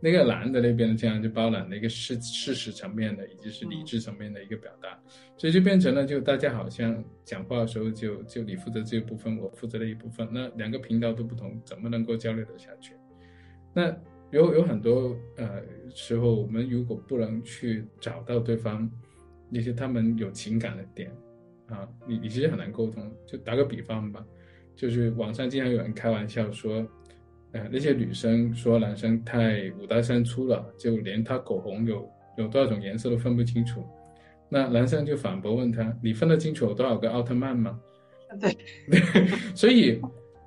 [0.00, 4.98] 那个男的那边呢，这样就包揽了一个事事实层面的，以及是理智层面的一个表达，
[5.36, 12.94] 所以就变成了就大家好像讲话的时候就就你负责这一部分，我负责那一部分，那两个频道都不同，怎么能够交流得下去？
[13.74, 13.96] 那。
[14.30, 15.62] 有有很多呃
[15.94, 18.86] 时候，我们如果不能去找到对方
[19.48, 21.10] 那些他们有情感的点
[21.66, 23.10] 啊，你你其实很难沟通。
[23.26, 24.22] 就打个比方吧，
[24.76, 26.86] 就是网上经常有人开玩笑说，
[27.52, 33.84] 呃，那些女生说男生太五大三粗了，就连他口红有有多少种颜色都分不清楚。
[34.48, 37.78] 那男生就反驳问他：“你分得清楚有多少个奥特曼吗？”
[38.40, 38.56] 对，
[39.54, 40.00] 所以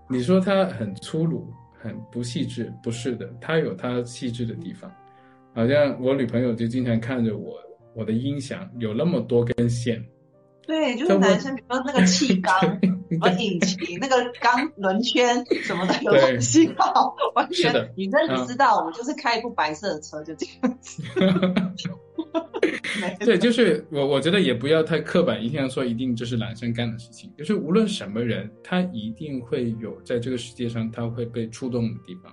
[0.09, 1.51] 你说他很粗鲁。
[1.83, 4.87] 很不细致，不是的，他有他细致的地方。
[5.51, 7.57] 好像我女朋友就经常看着我，
[7.95, 9.99] 我的音响有那么多根线。
[10.67, 12.53] 对，就是男生，比如说那个气 缸、
[13.11, 18.83] 什么引擎、那个钢轮圈什么的，有信号，完全女生不知道。
[18.85, 21.03] 我就是开一部白色的车，就这样 子。
[23.19, 27.29] 对，就是我，我觉得也不要太刻板印象，说一定这是男生干的事情。
[27.37, 32.31] 就是无论什么人，他一定会有在这个世界上他会被触动的地方。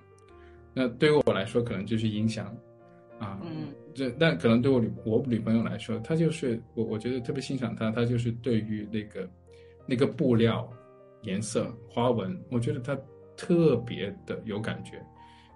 [0.74, 2.46] 那对于我来说，可能就是音响，
[3.18, 9.28] 啊，嗯，这但可能对我女我女朋友来说，她就是我我觉得特别欣赏她，她就是对于那个
[9.88, 10.70] 那个布料、
[11.22, 12.96] 颜色、花纹，我觉得它
[13.36, 15.02] 特别的有感觉。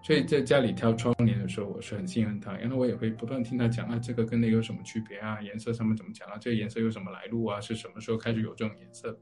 [0.04, 5.40] 所以在家里挑窗帘的时候，我是很信任他，然后我也会不断听他讲啊，这个跟那个有什么区别啊？
[5.42, 6.36] 颜色上面怎么讲啊？
[6.38, 7.60] 这个颜色有什么来路啊？
[7.60, 9.16] 是什么时候开始有这种颜色？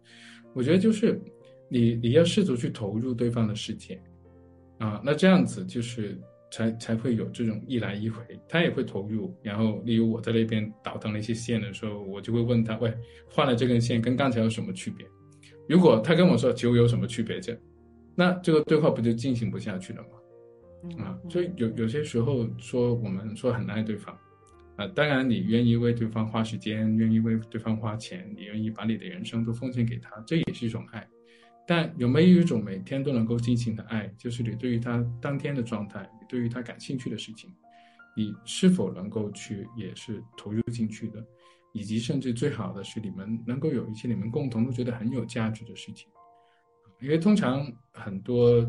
[0.54, 1.20] 我觉得就是
[1.68, 4.00] 你你要试图去投入对方的世界
[4.78, 6.18] 啊，那这样子就是
[6.50, 9.34] 才才会有这种一来一回，他也会投入。
[9.42, 12.92] 然后例如我在那边倒腾那些线的时候，我就会问他，喂，
[13.30, 15.06] 换了这根线跟刚才有什么区别？
[15.68, 17.56] 如果他跟我说就有什么区别，这
[18.16, 21.04] 那这个对话不就进行不下去了吗？
[21.04, 24.18] 啊，所以有有些时候说我们说很爱对方，
[24.76, 31.06] 啊，当然你愿意为对方花时间，愿意为对方花钱，你愿意把你的人生都奉献给他，这也是一种爱。
[31.66, 37.50] 但有没有一种每天都能够进行的爱，就是你对于他当天的状态，你对于他感兴趣的事情，
[38.16, 41.22] 你是否能够去也是投入进去的，
[41.72, 46.08] 以及甚至最好的是你们能够有一些你们共同都觉得很有价值的事情，
[47.02, 48.64] 因为通常很多。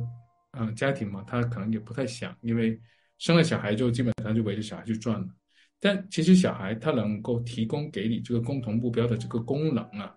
[0.54, 2.78] 嗯，家庭嘛，他可能也不太想，因为
[3.20, 5.26] 生了小孩之后，基本上就围着小孩去转了。
[5.80, 10.14] 但其实小孩他能够提供给你这个共同目标的这个功能啊，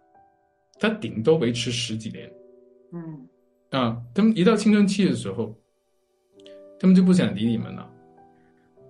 [0.81, 2.29] 他顶多维持十几年。
[2.93, 3.29] 嗯，
[3.71, 5.57] 啊，他们一到青春期的时候，
[6.79, 7.91] 他们就不想理你们了。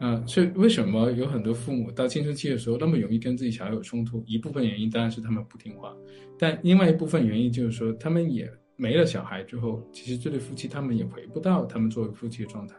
[0.00, 4.22] 啊，所以为什么有很多父母到青春期的时候那么容易跟自己小孩有冲突？
[4.26, 5.94] 一部分原因当然是他们不听话，
[6.38, 8.50] 但另外一部分原因就是说他们也。
[8.76, 12.74] 没了小孩之后，其实这对夫妻他们也回不到他们作为夫妻的状态，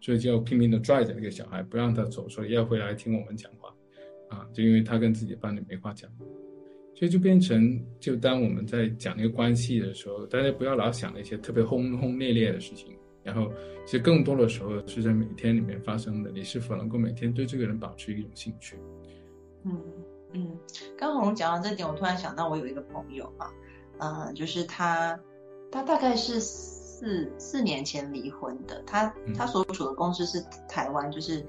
[0.00, 3.72] 所以就要拼命的拽着那个小孩，不让他走，说要回来听我们讲话，
[4.36, 6.10] 啊，就因为他跟自己伴侣没话讲，
[6.92, 13.52] 所以就变成，就当我们在讲那个关系的时候，大家不要老想那些特别轰轰烈烈的事情，然后
[13.84, 18.76] 其实更多的时候是在每天里面发生的，你是否能够每天对这个人保持一种兴趣？
[19.64, 19.80] 嗯
[20.32, 20.58] 嗯，
[20.96, 23.50] 刚红讲到这点，我突然想到我有一个朋友啊，
[23.98, 25.18] 嗯，就是他。
[25.70, 28.82] 他大概是四四年前离婚的。
[28.86, 31.44] 他他所处的公司是台湾，就是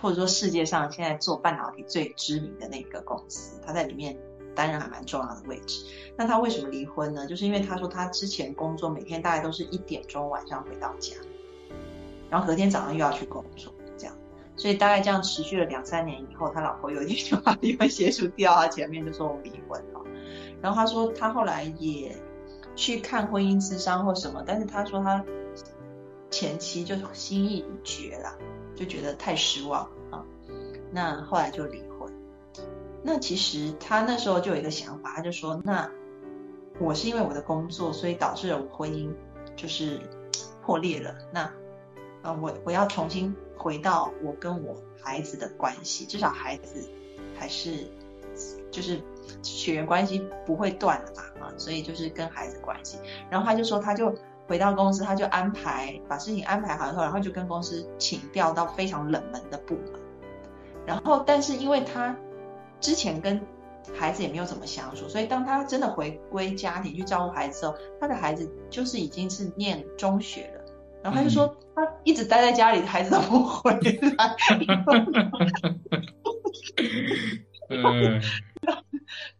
[0.00, 4.18] 或者说世界上现在做半导体最知名的那个公司，他在里面
[4.54, 5.84] 担任还蛮重要的位置。
[6.16, 7.26] 那他为什么离婚呢？
[7.26, 11.16] 就是因为他说他之前工作每天大概都是一点钟晚上回到家，
[12.30, 14.14] 然后隔天早上又要去工作，这样，
[14.56, 20.00] 所以大概这样持续了两三年以后，他老婆有一天就把离婚协书掉到他前面，就说我们离婚了。
[20.60, 22.16] 然后他说他后来也。
[22.74, 25.22] 去看婚姻智商或什么，但是他说他
[26.30, 28.34] 前期就心意已决了，
[28.74, 30.24] 就觉得太失望啊，
[30.90, 31.82] 那后来就离。
[33.02, 35.90] 那其实他那时候就有一个想法，他就说：那
[36.78, 39.10] 我是因为我的工作，所以导致了我婚姻
[39.56, 40.00] 就是
[40.62, 41.14] 破裂了。
[41.32, 41.42] 那
[42.22, 46.88] 啊，我我要重新回到我跟我孩子的关系，至少孩子
[47.38, 47.90] 还是
[48.70, 49.00] 就是。
[49.40, 52.98] 血缘关系不会断的嘛，啊，所以就是跟孩子关系。
[53.30, 54.12] 然后他就说，他就
[54.46, 60.00] 回到公司，他就安排把事情安排好以后，然后就跟公司请调到非常冷门的部门。
[60.84, 62.14] 然后，但是因为他
[62.82, 63.40] 之前跟
[63.94, 70.62] 孩子也没有怎么相处，所以当他真的回归家庭去照顾孩子之后，他的孩子就是已经是念中学了。
[71.02, 73.80] 然后他就说，他一直待在家里，孩子都不回来。
[77.70, 78.22] 嗯。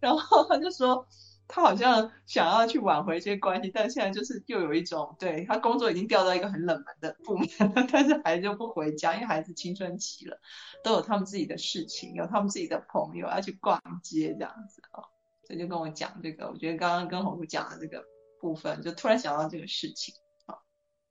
[0.00, 1.06] 然后他就说，
[1.46, 7.46] 他好像想要去挽回这些关系，但现在就是又有一种，对他工作已经调到一个很冷门的部门，
[7.92, 10.40] 但是孩子就不回家，因为孩子青春期了，
[10.82, 15.02] 都有他们自己的事情，有他们自己的朋友要去逛街这样子啊，
[15.46, 18.02] 所以就跟我讲这个，我觉得刚刚跟红姑讲的这个
[18.40, 20.14] 部分，就突然想到这个事情
[20.46, 20.54] 啊。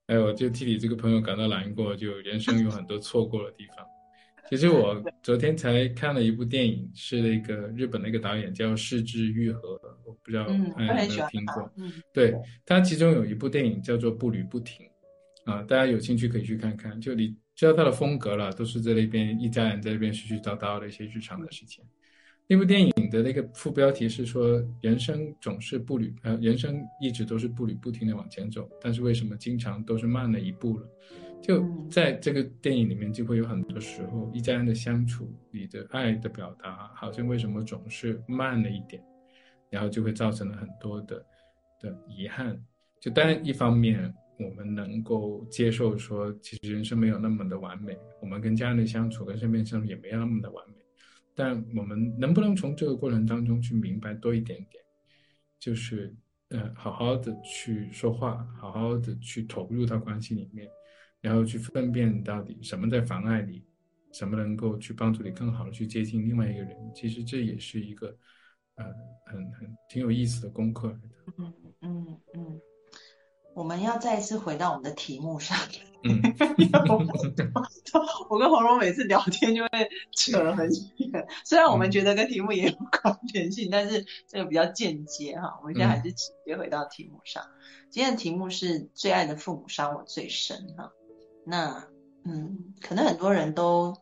[0.06, 3.86] 哎，我就替你这个朋友感到难过，就人生有很多错过的地方。
[4.50, 11.72] 其实我 昨天才看了一部电影，是那个日本的一个导演叫市之愈合，我不知道大家有没有听过。
[12.12, 12.34] 对
[12.66, 14.86] 他其中有一部电影叫做《步履不停》，
[15.50, 17.00] 啊，大家有兴趣可以去看看。
[17.00, 21.84] 就你知道他的风格了，都是在那边一家人在那边絮絮叨叨的一些日常的事情。
[22.48, 30.86] 那部电影的那个副标题是说：人生总是步履呃，人生一直都是步履不停的往前走，但是为什么经常都是慢了一步了？
[31.40, 39.02] 就在这个电影里面，就会有很多时候，一家人的相处，你的爱的表达，好像为什么总是慢了一点，
[39.70, 41.24] 然后就会造成了很多的
[41.80, 42.60] 的遗憾。
[43.00, 44.12] 就当然一方面，
[44.42, 50.74] 我们能够接受说，其实人生没有那么的完美，我们跟家人的相处，跟身边相处也没有那么的完美。
[51.34, 54.84] 但我们能不能从这个过程当中去明白多一点点，
[55.58, 56.14] 就是
[56.48, 60.68] 呃，好好的去说话，好好的去投入到关系里面。
[61.22, 63.62] 然后去分辨到底什么在妨碍你，
[64.12, 66.76] 什么能够去帮助你更好的去接近另外一个人。
[66.94, 68.08] 其实这也是一个，
[68.74, 68.86] 呃，
[69.26, 71.08] 很很挺有意思的功课来的。
[71.38, 72.60] 嗯嗯嗯。
[73.54, 75.56] 我们要再一次回到我们的题目上。
[76.04, 76.20] 嗯，
[78.28, 79.68] 我跟红荣每次聊天就会
[80.16, 85.58] 扯很远，虽然我们觉得跟题目也有关联性，但是这个比较间接哈。
[85.60, 87.44] 我们现在还是直接回到题目上。
[87.88, 90.90] 今天的题目是最爱的父母伤我最深哈。
[91.44, 91.86] 那
[92.24, 93.96] 嗯，可能很多人都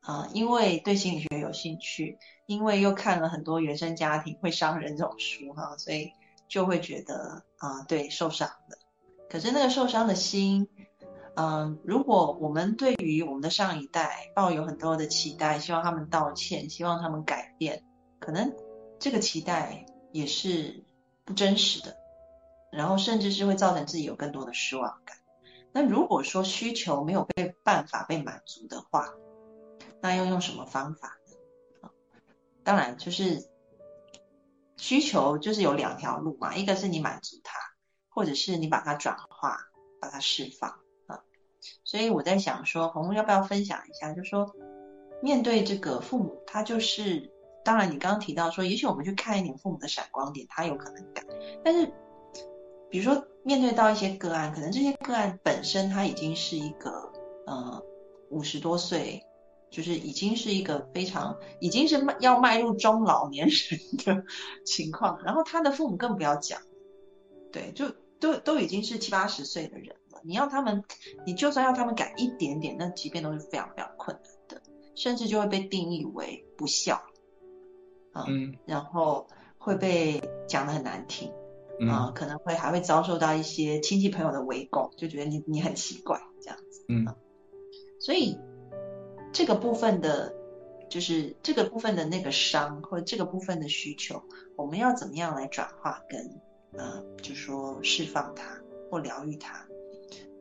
[0.00, 6.10] 啊，因为对心理学有兴趣，因为又看了很多原生家庭会伤人这种书哈，所以
[6.48, 8.78] 就会觉得啊，对，受伤了。
[9.28, 10.68] 可是那个受伤的心，
[11.34, 17.82] 嗯，如果我们对于我们的上一代抱有很多的期待，希望他们道歉，希望他们改变，
[18.20, 18.54] 可能
[19.00, 20.84] 这个期待也是
[21.24, 21.96] 不真实的，
[22.70, 25.16] 然后甚至是会造成自己有更多的失望感。
[25.72, 29.12] 那如果说需求没有被办法被满足的话，
[30.00, 31.18] 那要用什么方法
[31.82, 31.90] 呢？
[32.62, 33.50] 当然就是
[34.76, 37.58] 需求就是有两条路嘛，一个是你满足他。
[38.14, 39.58] 或者是你把它转化，
[40.00, 40.70] 把它释放
[41.08, 41.20] 啊，
[41.82, 44.12] 所以我在想说，红红要不要分享一下？
[44.12, 44.54] 就说
[45.20, 47.32] 面对这个父母，他就是，
[47.64, 51.24] 当然你刚刚提到说，也许我们去看一点父母的闪光点，他有可能改。
[51.64, 51.92] 但是，
[52.88, 57.12] 比如说面对到一些个案，可能这些个案本身他已经是一个
[57.46, 57.82] 呃
[58.30, 59.20] 五十多岁，
[59.70, 64.24] 就是已经是一个非常已经是要迈入中老年人的
[64.64, 66.60] 情况，然后他的父母更不要讲，
[67.50, 67.86] 对，就。
[68.24, 70.82] 都都已经是七八十岁的人了，你要他们，
[71.26, 74.62] 你就算要他们改一点点，那即便都是非常非常困难的，
[74.94, 77.02] 甚至就会被定义为不孝，
[78.12, 78.24] 啊，
[78.64, 79.26] 然后
[79.58, 81.30] 会被讲的很难听，
[81.90, 87.04] 啊，可能会还会遭受到一些亲戚朋友的围攻，就觉得你你很奇怪这样子，嗯，
[88.00, 88.38] 所以
[89.34, 90.34] 这个部分的，
[90.88, 94.22] 就是这个部分的那个伤或者这个部分的需求，
[94.56, 96.40] 我们要怎么样来转化跟？
[96.76, 98.60] 嗯，就说释放它
[98.90, 99.64] 或疗愈它。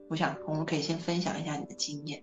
[0.10, 2.22] 我想我们可以先分享一下你的经验。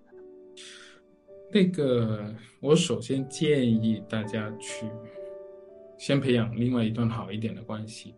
[1.52, 4.86] 那个，我首先建议大家去
[5.98, 8.14] 先培养另外一段好一点的关系，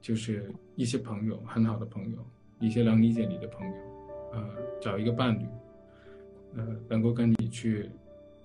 [0.00, 2.18] 就是一些朋友，很好的朋友，
[2.60, 3.74] 一些能理解你的朋友，
[4.32, 4.48] 呃，
[4.80, 5.46] 找一个伴侣，
[6.56, 7.90] 呃，能够跟你去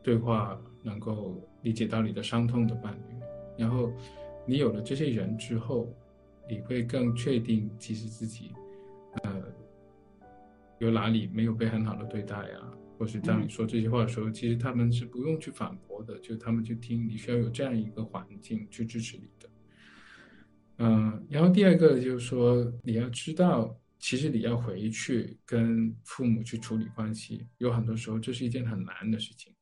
[0.02, 3.16] 对话，能够理解到你的伤痛的伴侣。
[3.58, 3.92] 然后
[4.46, 5.94] 你有了这些人之后。
[6.50, 8.52] 你会更确定，其实自己，
[9.24, 9.44] 呃，
[10.80, 17.08] 有哪里没有被很好的对待啊，或是当你说这些话的时候，其实他们是不用去反驳的，就他们去听。
[17.08, 19.50] 你需要有这样一个环境去支持你的。
[20.80, 29.54] 嗯，然后第二个就是说，你要知道，其实你要回去跟父母去处理关系，有很多时候这是一件很难的事情，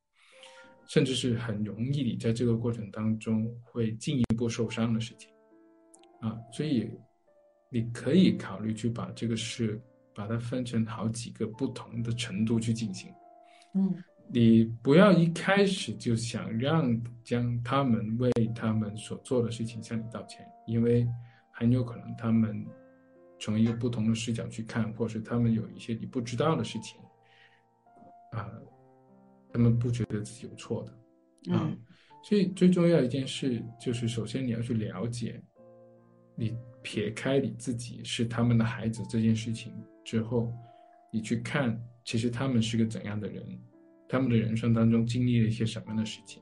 [0.87, 5.30] 甚至是很容易你在这个过程当中会进一步受伤的事情。
[6.21, 6.89] 啊，所以
[7.69, 9.81] 你可以考虑去把这个事
[10.13, 13.11] 把它分成好几个不同的程度去进行。
[13.73, 13.95] 嗯，
[14.27, 21.07] 你不要一开始就想让将他们为他们所做的事情向你道歉，因为
[21.51, 22.65] 很有可能他们
[23.39, 26.99] 从一个不同的视角去看，或是他们有一些你不知道的事情，
[28.33, 28.47] 啊，
[29.51, 31.55] 他们不觉得自己有错的。
[31.55, 31.75] 啊，
[32.23, 35.41] 所以最重要一件事就是，首先你要去了解。
[36.35, 39.73] 你撇开你自己是他们的孩子这件事情
[40.03, 40.51] 之后，
[41.11, 43.45] 你去看，其实他们是个怎样的人，
[44.07, 46.41] 他们的人生当中经历了一些什么样的事情，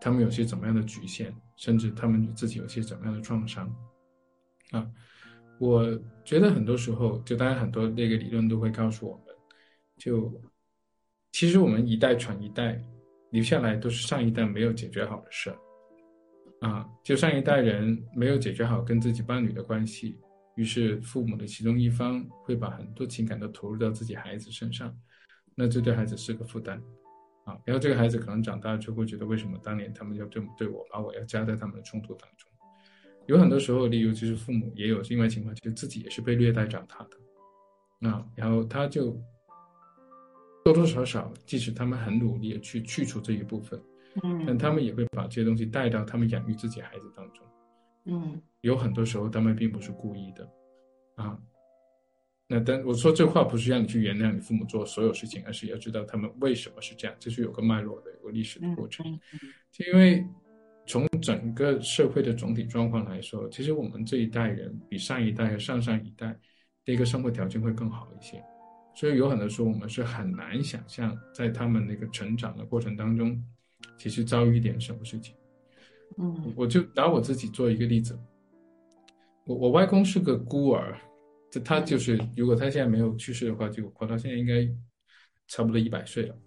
[0.00, 3.74] 他们有些怎么样的局限，甚至他们自己有些怎么样的创伤，
[4.72, 4.90] 啊，
[5.58, 9.34] 我觉得很多时候，就当然很多那个理论都会告诉我们，
[9.96, 10.32] 就
[11.30, 12.82] 其实我们一代传一代，
[13.30, 15.56] 留下来都是上一代没有解决好的事儿。
[16.62, 20.16] 啊，就上一代人没有解决好跟自己伴侣的关系，
[20.54, 24.96] 于是父母的其中一方会把很多情感都投入到自己孩子身上，
[25.56, 26.80] 那这对孩子是个负担，
[27.46, 32.48] 啊，然后这个孩子可能长大就会觉得为什么当年他们要这么对我，把我要加在他们的冲突当中，
[33.26, 39.20] 有很多时候，例如就是父母也有另外情况，就自己也是被虐待长大的，啊，然后他就
[40.64, 43.82] 多多少少，即使他们很努力的去去除这一部分。
[44.22, 47.46] 嗯，但他们也会把这些东西带到他们养育自己孩子当中。
[48.04, 50.48] 嗯，有很多时候他们并不是故意的，
[51.14, 51.38] 啊，
[52.48, 59.06] 那但我说这话不是让你去原谅你父母做所有事情，而是要知道他们为什么是这样，这是有个脉络的，有个历史的过程。
[59.70, 60.26] 就因为
[60.84, 66.36] 从整个社会的总体状况来说，其实我们这一代人比上一代和上上一代
[66.84, 68.42] 的一个生活条件会更好一些，
[68.96, 73.40] 所以有很多时候我们是很难想象，在他们那个成长的过程当中，
[73.98, 75.34] 其实遭遇一点什么事情。
[76.18, 78.18] 嗯，我就拿我自己做一个例子，
[79.46, 80.96] 我我外公是个孤儿，
[81.50, 84.68] 这他就是如果他现在没有去世的话，就活到现在应该
[85.48, 86.38] 差不多一百岁了。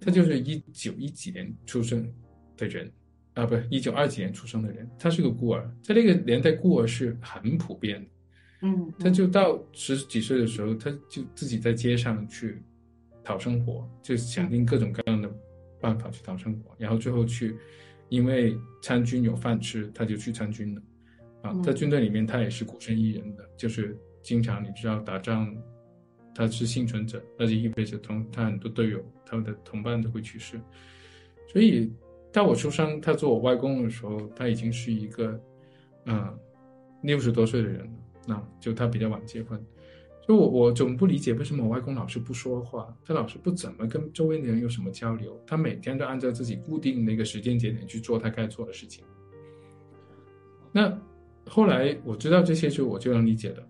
[0.00, 2.10] 他就是一九一几年出生
[2.56, 2.90] 的人，
[3.34, 8.10] 啊，不是，一九二几年出生的人，他是个孤儿，在那个年代孤儿是很普遍的。
[8.62, 12.62] 嗯，他就到十几岁的时候，他就自己在街上去
[13.22, 15.19] 讨生活，就想尽各种各样的
[15.80, 17.56] 办法去讨生活，然后最后去，
[18.08, 20.82] 因为参军有饭吃，他就去参军了。
[21.42, 25.56] 啊，在军队里面他也是孤身一人的，就是经常你知道打仗，
[26.34, 30.60] 他是幸存者，那就意味着同他很多队友、他们的同伴都会去世。
[31.48, 31.90] 所以
[32.30, 35.40] 到我出生，他做我外公的时候，他已经是一个
[36.04, 36.38] 嗯
[37.02, 37.92] 六十多岁的人了。
[38.26, 39.58] 那就他比较晚结婚，
[40.30, 49.04] 就我我总不理解为什么我外公老是不说话，他老是不怎么跟周围的人有什么交流，他每天都按照自己固定的一个时间节点去做他该做的事情。
[50.70, 50.96] 那
[51.48, 53.68] 后来我知道这些之后，我就能理解了，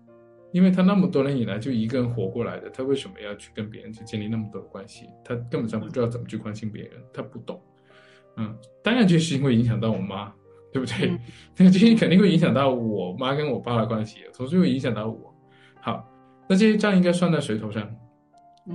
[0.51, 5.07] 因为他那么多年以来就一个人活过来的，他为什么要去跟别人去建立那么多的关系？
[5.25, 7.59] 他根本上不知道怎么去关心别人，他不懂。
[8.37, 10.31] 嗯，当然这事情会影响到我妈。
[10.73, 11.11] 对不对？
[11.57, 15.35] 那这些肯定会影响到我妈跟我爸的关系，同时会影响到我。
[15.81, 16.07] 好，
[16.51, 17.81] 那这些账应该算在谁头上？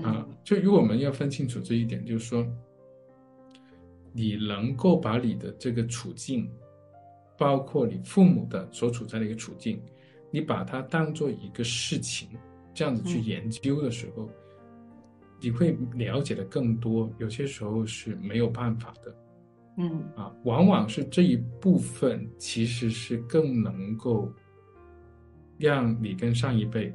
[0.02, 2.42] 啊，就如果我们要分清楚这一点，就是说，
[4.14, 6.50] 你能够把你的这个处境，
[7.36, 9.78] 包括你父母的所处在的一个处境，
[10.30, 12.30] 你把它当做一个事情，
[12.72, 14.30] 这样子去研究的时候，
[15.38, 17.12] 你会了解的更多。
[17.18, 19.14] 有些时候是没有办法的。
[19.76, 24.32] 嗯啊，往往是这一部分，其实是更能够
[25.58, 26.90] 让你跟上一辈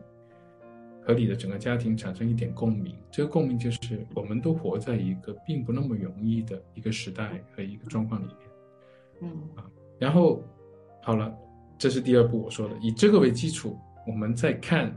[1.02, 2.96] 和你的整个家庭产生一点共鸣。
[3.12, 8.38] 这个共鸣就是，我们都活在一个并不那么容易的一个时代和一个状况里面。
[9.22, 10.44] 嗯啊，然后
[11.02, 11.36] 好了，
[11.78, 13.78] 这是第二步我说的，以这个为基础，
[14.08, 14.96] 我们再看，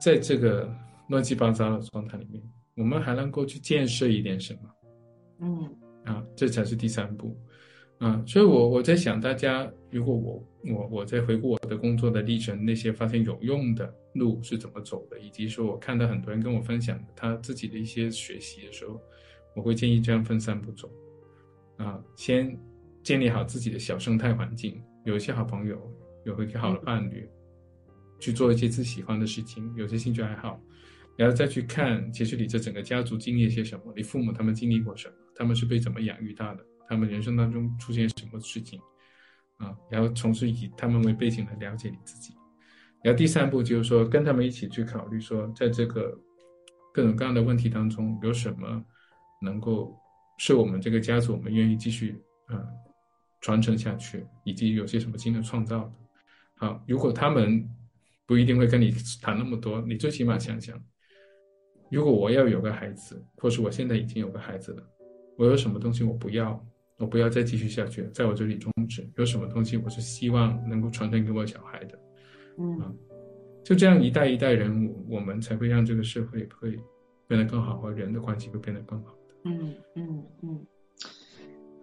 [0.00, 0.68] 在这个
[1.08, 2.42] 乱七八糟的状态里面，
[2.76, 4.60] 我们还能够去建设一点什么？
[5.40, 5.76] 嗯。
[6.06, 7.36] 啊，这才是第三步，
[8.00, 18.98] 啊，所以，我我在想，大家如果我我我在回顾我的工作的历程，那些发现有用的路是怎么走的，以及说我看到很多人跟我分享他自己的一些学习的时候，
[19.54, 20.90] 我会建议这样分三步走，
[21.76, 22.58] 啊，先
[23.02, 25.78] 建立好自己的小生态环境，有一些好朋友，
[26.24, 27.28] 有一个好的伴侣，
[28.18, 30.58] 去做一些自己喜欢的事情，有些兴趣爱好。
[31.18, 33.92] 然后再去看，其实你这整个家族经历了些什么？
[33.94, 35.14] 你父母他们经历过什么？
[35.36, 36.64] 他们是被怎么养育大的？
[36.90, 38.80] 他们人生当中出现什么事情？
[39.58, 42.34] 啊，然后从事以他们为背景来了解你自己。
[43.04, 46.18] 然后第三步就是说，跟他们一起去考虑说，在这个
[46.92, 48.84] 各种各样的问题当中，有什么
[49.40, 49.96] 能够
[50.38, 52.60] 是我们这个家族我们愿意继续啊
[53.40, 55.92] 传承下去，以及有些什么新的创造的。
[56.56, 57.64] 好，如果他们
[58.26, 60.76] 不一定会跟你谈那么多，你最起码想想。
[61.88, 64.82] 如果我要有个孩子，或是我现在已经有个孩子了，
[65.38, 66.60] 我有什么东西我不要，
[67.00, 69.04] 我不要再继续下去，在我这里终止。
[69.16, 71.98] 有什么东西我是希望能够传承给我小孩的，
[72.58, 72.96] 嗯，
[73.64, 76.78] 就这样一代一代人，我们才会让这个社会会
[77.26, 79.34] 变得更好，和人的关系会变得更好的。
[79.44, 80.66] 嗯嗯嗯。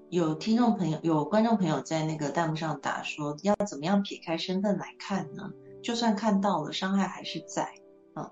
[0.10, 5.52] 有听众朋友、有观众朋友在那个弹幕上打说，要怎么样撇开身份来看呢？
[5.84, 7.68] 就算看到了，伤害还是在
[8.16, 8.30] 嗯。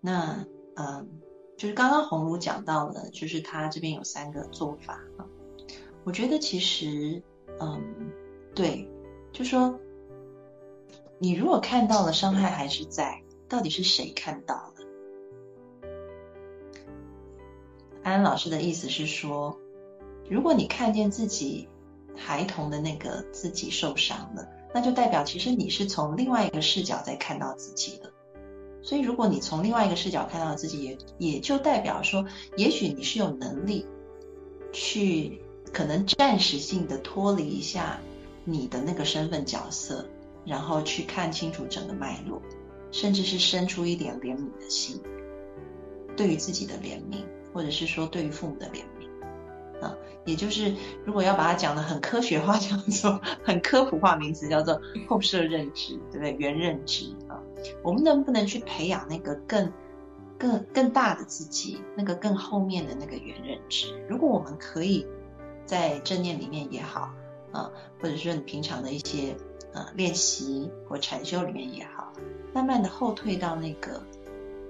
[0.00, 0.46] 那。
[0.80, 1.08] 嗯，
[1.56, 5.26] 就是刚刚红茹讲到了，就是他这边有三个做法啊。
[6.08, 7.22] 我觉得其实，
[7.60, 8.10] 嗯，
[8.54, 8.90] 对，
[9.30, 9.78] 就说
[11.18, 15.90] 你如果看到了伤害还是在，到底是谁看到了？
[18.02, 19.60] 安安老师的意思是说，
[20.30, 21.68] 如果你看见自己
[22.16, 28.10] 孩童的那个自己受伤了，那就代表其实你是从另外一个视角在看到自己的。
[28.82, 32.24] 所以，如果你从另外一个视角看到自己，也也就代表说，
[32.56, 33.84] 也许你是有能力
[34.72, 35.42] 去
[35.72, 37.98] 可能暂时性的脱离一下
[38.44, 40.06] 你的那个身份角色，
[40.44, 42.40] 然后去看清楚整个脉络，
[42.90, 45.00] 甚至是生出一点怜悯的心，
[46.16, 49.94] 对于自己的怜悯，或者是说对于父母的怜悯啊，
[50.24, 56.32] 也就是如果要把它讲的很科学化，叫做 很科普化名词，叫做后设认知，对不对？
[56.38, 57.40] 原认知啊。
[57.82, 59.72] 我们能不能去培养那个更、
[60.38, 63.94] 更、更大的自己，那个更后面的那个原认知？
[64.08, 65.06] 如果我们可以
[65.68, 67.10] 在正念里面也好，
[67.52, 69.36] 啊，或者说你平常的一些
[69.74, 72.10] 呃练习或禅修里面也好，
[72.54, 74.02] 慢慢的后退到那个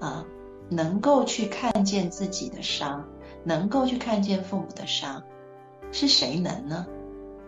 [0.01, 0.27] 啊，
[0.69, 3.09] 能够去看见自己的伤，
[3.45, 5.23] 能够去看见父母的伤，
[5.93, 6.85] 是谁能呢？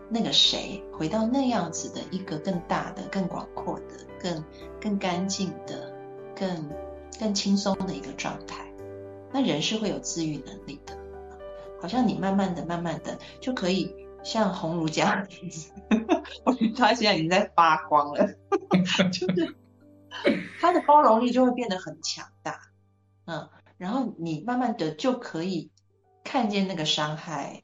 [0.09, 3.85] 那个谁回到那样子的一个更大的、更广阔的、
[4.19, 4.43] 更
[4.79, 5.93] 更干净的、
[6.35, 6.69] 更
[7.19, 8.73] 更轻松的一个状态，
[9.31, 11.00] 那人是会有自愈能力的。
[11.81, 15.71] 好像你慢慢的、慢慢的就可以像红儒这样子，
[16.45, 18.27] 我觉得他现在已经在发光了，
[19.11, 19.55] 就是
[20.59, 22.59] 他的包容力就会变得很强大，
[23.25, 25.71] 嗯，然后你慢慢的就可以
[26.23, 27.63] 看见那个伤害。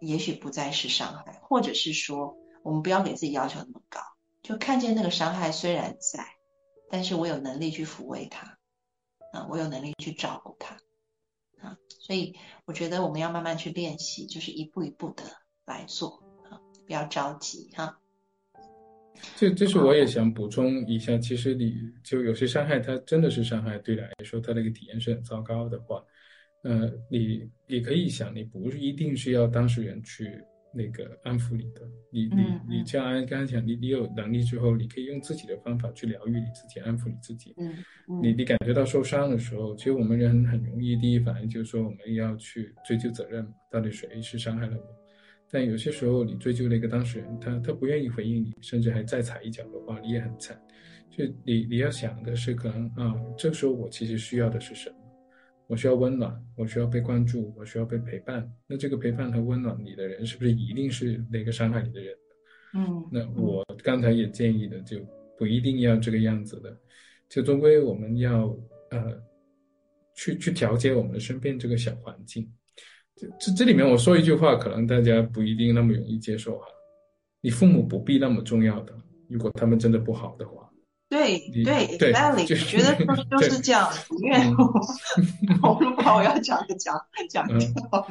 [0.00, 3.98] 也许不再是伤害，或者是说，我们不要给自己要求那么高，
[4.44, 6.24] 就看见那个伤害虽然在，
[6.88, 8.56] 但是我有能力去抚慰它，
[9.32, 10.76] 啊，我有能力去照顾它，
[11.60, 12.34] 啊，所以
[12.64, 15.22] 我觉得我们要慢慢去练习，就是一步一步的
[15.66, 17.98] 来做，啊，不要着急，哈。
[19.36, 26.02] 这这是我也想补充一下，其实你就有些伤害，它真的是伤害，对来说，它那个体验是很糟糕的话。
[26.62, 30.40] 呃，你你可以想，你不是一定是要当事人去
[30.74, 37.54] 那个安抚你的，你你你像安刚才讲，你你有能力之后，你可以用自己的方法去疗愈你自己，安抚你自己。
[37.58, 37.74] 嗯
[38.22, 44.82] 你你感觉到受伤的时候，其实我们人很容易第一反应就是说我们要去追究责任，到底谁是伤害了我？
[45.50, 50.58] 但有些时候你追究那个当事人，他他不愿意回应你，甚至还再踩一脚的话，你也很惨。
[51.10, 54.96] 就你你要想的是，可能啊，这个时候我其实需要的是什么？
[55.68, 58.50] 我需要温暖，我需要被关注，我需要被陪伴。
[58.66, 62.16] 那这个陪伴和温暖你的人，是不是一定是那个伤害你的人？
[62.74, 64.98] 嗯，那我刚才也建议的，就
[65.36, 66.76] 不一定要这个样子的。
[67.28, 68.46] 就终归我们要
[68.90, 69.22] 呃，
[70.14, 72.50] 去去调节我们的身边这个小环境。
[73.14, 76.66] 这这这里面我说一句话，可能大家不一定那么容易接受哈。
[77.42, 78.94] 你父母不必那么重要的，
[79.28, 80.67] 如果他们真的不好的话。
[81.10, 83.90] 对对，exactly，觉得就就是这样，
[84.22, 84.38] 因为
[85.62, 86.94] 我 如果我要讲就讲
[87.30, 88.06] 讲掉。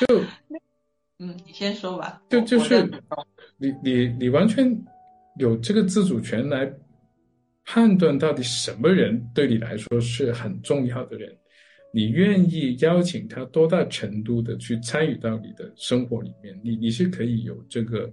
[0.00, 0.20] 就
[1.18, 2.22] 嗯，你先说吧。
[2.30, 2.88] 就就是
[3.58, 4.72] 你你你完全
[5.36, 6.72] 有这个自主权来
[7.64, 11.36] 判断到底什么人对你来说是很重要的人，
[11.92, 18.08] 你愿意邀请他多大程度的去参与到你的生活里面，你你是可以有这个。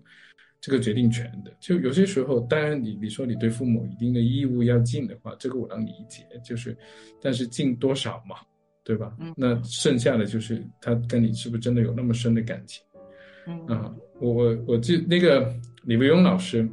[0.62, 6.78] 这个决定权的，就有些时候，当然你你说你对父母一定的义务要尽的话，这个我能理解，就是，
[7.22, 8.36] 但是尽多少嘛，
[8.84, 9.16] 对吧？
[9.20, 9.34] 嗯。
[9.38, 12.84] 那剩下的就是他跟你是不是真的有那么深的感情？
[13.48, 13.66] 嗯。
[13.68, 15.54] 啊，我我我记那个
[15.84, 16.68] 李维庸老师，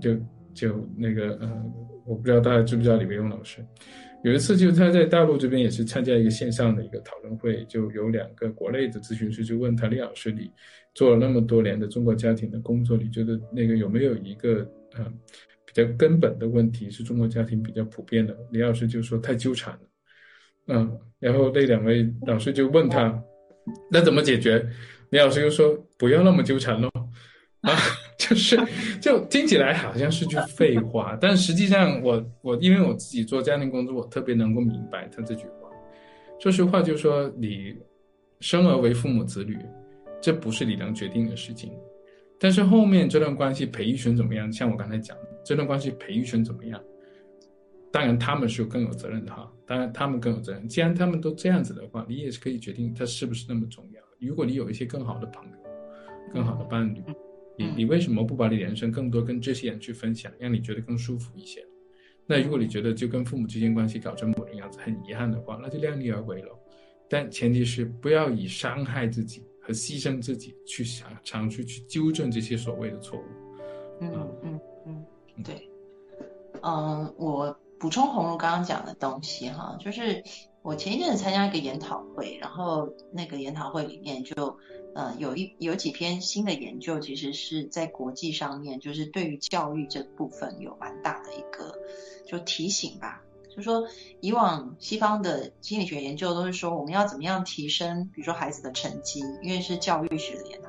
[0.00, 0.16] 就
[0.54, 1.72] 就那个呃，
[2.06, 3.62] 我不知道大家知不知道李维庸老师。
[4.24, 10.48] 有一次，就他在大陆这边也是参加一个线上的一个讨论会，就有两个国内的咨询师就问他：“李老师，你
[10.94, 14.58] 做了那么多年的中国家庭的工作，你觉得那个有没有一个
[14.94, 15.04] 呃
[15.66, 19.80] 比较根本的问题是中国家庭比较普遍的？”李老师就说：“太纠缠了。”
[20.68, 23.20] 嗯，然后那两位老师就问他
[23.90, 24.64] ：“那怎么解决？”
[25.10, 26.88] 李老师又说：“不要那么纠缠喽。”
[27.62, 27.72] 啊。
[28.34, 28.58] 是，
[29.00, 35.68] 就听起来好像是句废话，但实际上，我我因为我自己做家庭工作，我特别能够明白他这句话。
[36.40, 37.74] 说实话，就是说你
[38.40, 39.58] 生而为父母子女，
[40.20, 41.72] 这不是你能决定的事情。
[42.38, 46.80] 但是后面这段关系培育成怎么样，像我刚才讲，这段关系培育成怎么样，
[47.92, 49.48] 当然他们是更有责任的哈。
[49.64, 50.66] 当然他们更有责任。
[50.66, 54.02] 既然他们都这样子的话，你也是可以决定他是不是那么重要。
[54.18, 55.52] 如果你有一些更好的朋友，
[56.34, 57.00] 更好的伴侣。
[57.56, 61.64] 你你为什么不把你人生更多跟这些人去分享，让你觉得更舒服一些？
[62.26, 66.56] 那如果你觉得就跟父母之间关系搞成某种样子很遗憾的话，那就量力而为了。
[67.08, 73.24] 但前提是不要以伤害自己和牺牲自己去想尝试去纠正这些所谓的错误。
[74.00, 75.04] 嗯嗯嗯，
[75.44, 75.68] 对。
[76.62, 80.22] 嗯，我补充红茹刚刚讲的东西哈，就是
[80.62, 84.58] 我前一阵子参加一个研讨会，然后那个研讨会里面就。
[84.94, 91.78] 呃，有一有几篇新的研究，其实是在国际上面，就是对于教育这部分有蛮大的一个
[92.26, 93.22] 就提醒吧。
[93.48, 93.88] 就说
[94.20, 100.60] 以往西方的心理学研究都是说，我们要怎么样提升，比如说孩子的成绩，因为是教育学的研，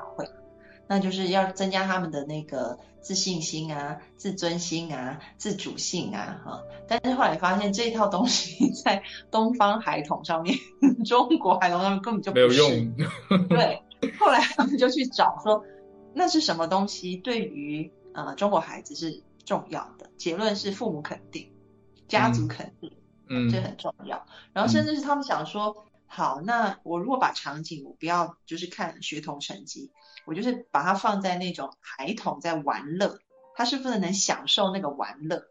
[0.88, 6.64] 那就是要增加他们的那个自信心啊、自尊心啊、自主性啊，哈。
[6.88, 10.58] 但是后来发现这一套东西在东方孩童上面，
[11.06, 12.94] 中国孩童上面根本就没有用，
[13.50, 13.82] 对。
[14.20, 15.64] 后来他们就去找说，
[16.14, 20.10] 那是什么东西对于呃中国孩子是重要的？
[20.18, 21.50] 结论是父母肯定，
[22.10, 22.92] 家族肯定，
[23.30, 24.26] 嗯，这很重要。
[24.52, 29.92] 然后甚至是他们想说，好，那我如果把场景我不要就是看学童成绩，
[30.28, 33.18] 我就是把它放在那种孩童在玩乐，
[33.56, 35.48] 他是不是能享受那个玩乐？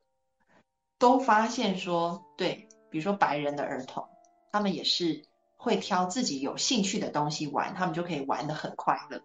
[1.00, 4.06] 都发现说，对，比如说白人的儿童，
[4.52, 5.24] 他们也是
[5.56, 9.20] 会挑自己有兴趣的东西玩，他们就可以玩得很快乐。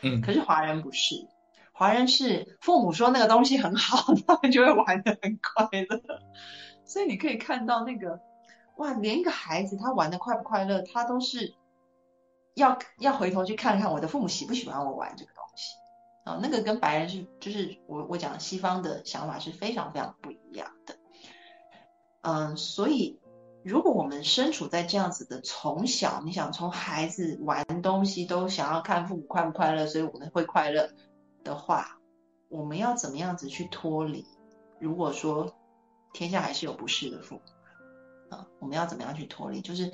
[0.00, 1.28] 嗯，可是华人不是，
[1.70, 6.02] 华人是父母说那个东西很好，他们就会玩得很快乐。
[6.84, 8.18] 所以你可以看到那个，
[8.82, 11.54] 哇，连一个孩子他玩的快不快乐，他都是
[12.54, 15.76] 要要回头去看看我的父母喜不喜欢我玩这个东西。
[16.24, 20.96] 啊，那个跟白人是，就是我我讲西方的想法是非常非常不一样的。
[22.22, 23.20] 嗯，所以
[23.64, 30.90] 如果我们身处在这样子的从小，你想从孩子玩东西都想要看父母快不快乐，所以我们会快乐
[31.44, 31.98] 的话，
[32.48, 34.26] 我们要怎么样子去脱离？
[34.80, 35.54] 如果说
[36.12, 37.42] 天下还是有不是的父母
[38.60, 39.60] 我们要怎么样去脱离？
[39.60, 39.92] 就是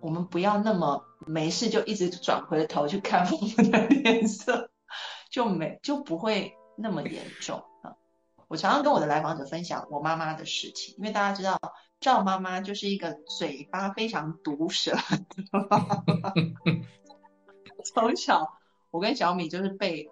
[0.00, 4.70] 我们不要那么没事就一直转回头去看父母的脸色。
[5.28, 7.96] 就没就不会那么严重啊！
[8.48, 11.60] 我常常跟我的来访者分享我妈妈的事情，因为大家知道
[12.00, 14.98] 赵妈妈就是一个嘴巴非常毒舌的
[15.50, 16.02] 妈妈。
[17.92, 18.56] 从小
[18.90, 20.08] 我跟小米就是被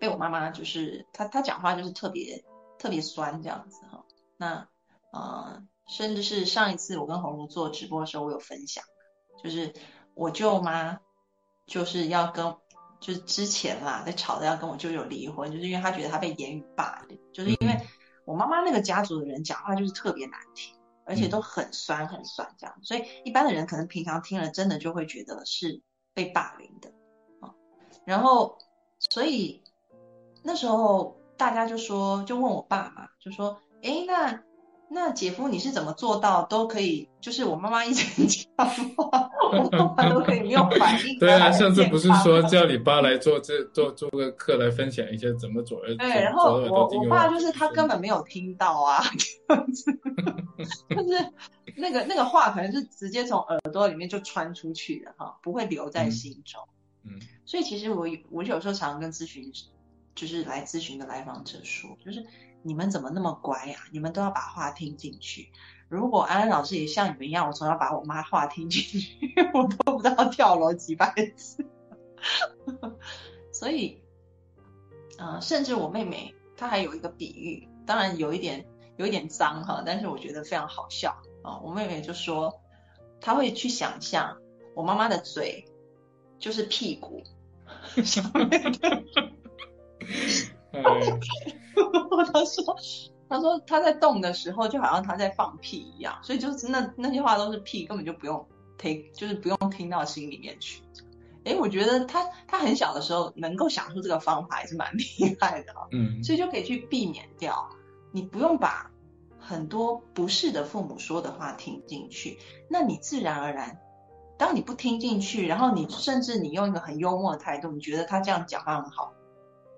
[0.00, 2.42] 被我妈妈就是她她讲话就是特别
[2.78, 4.04] 特别酸这样子哈。
[4.38, 4.68] 那
[5.12, 5.62] 呃
[5.96, 8.82] 甚至是上一次我跟红茹做直播的时候，我有分享，
[9.42, 9.72] 就是
[10.14, 10.98] 我舅妈
[11.66, 12.56] 就是要跟。
[13.04, 17.76] 就是之前啦，在吵着要跟我舅舅离婚，就是因为他觉得他被言语霸凌，就是因为
[18.24, 25.82] 我妈妈那个家族的人讲话就是特别难听，而且都很酸很酸这样，所以一般的人可能平常听了真的就会觉得是
[26.14, 26.92] 被霸凌的
[27.40, 27.52] 啊。
[28.06, 28.56] 然后，
[29.00, 29.64] 所以
[30.44, 34.44] 那时候大家就说，就问我爸嘛，就说，哎，那。
[34.94, 37.08] 那姐夫你是怎么做到都可以？
[37.20, 38.66] 就是我妈妈一直 讲
[38.96, 41.18] 话，我爸爸都可以没有反应。
[41.18, 45.80] 对啊，上次不是说叫你爸来做这做做个课来分享一下怎么做？
[45.98, 49.02] 对，然后我我爸就是他根本没有 听到啊，
[50.90, 51.32] 就是
[51.76, 56.60] 那个那个话可能是直接从耳朵里面就穿出去的哈，不会留在心中。
[57.04, 59.50] 嗯，所以其实我我有时候常常跟咨询，
[60.14, 62.24] 就是来咨询的来访者说，就是。
[62.62, 63.78] 你们怎么那么乖呀？
[63.90, 65.50] 你们都要把话听进去。
[65.88, 69.08] 如果安安老师也像你们一样，我总要把我妈话听进去，
[69.52, 71.66] 我都不知道跳楼几百次。
[73.52, 74.00] 所以，
[75.18, 78.64] 嗯，甚至我妹妹她还有一个比喻，当然有一点
[78.96, 81.58] 有一点脏哈，但是我觉得非常好笑啊。
[81.58, 82.60] 我妹妹就说，
[83.20, 84.38] 她会去想象
[84.74, 85.66] 我妈妈的嘴
[86.38, 87.22] 就是屁股。
[92.32, 92.76] 他说
[93.28, 98.46] ：“他说他在动的时候，就好像他在放屁一样，所以就是那那些话都是屁，根本就不用
[98.78, 100.82] take，就是不用听到心里面去。
[101.44, 107.68] 哎，我觉得他他很小的时候能够想出这个方法，也是蛮厉害的嗯，所以就可以去避免掉，
[108.12, 108.90] 你不用把
[109.38, 112.38] 很多不是的父母说的话听进去，
[112.70, 113.80] 那你自然而然，
[114.38, 119.12] 当你不听进去，然后你甚至你用一个很幽默的态度，你觉得他这样讲话很好，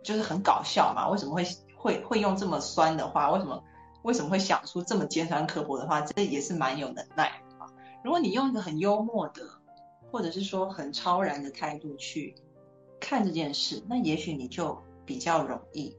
[0.05, 1.09] 就是很搞笑嘛？
[1.09, 1.45] 为什么会？”
[1.85, 3.63] 会会用这么酸的话，为什么
[4.05, 6.01] 为什么会想出这么尖酸刻薄的话？
[6.01, 7.69] 这也是蛮有能耐的啊！
[8.03, 9.43] 如果你用一个很幽默的，
[10.11, 12.35] 或者是说很超然的态度去
[12.99, 15.95] 看这件事，那也许你就比较容易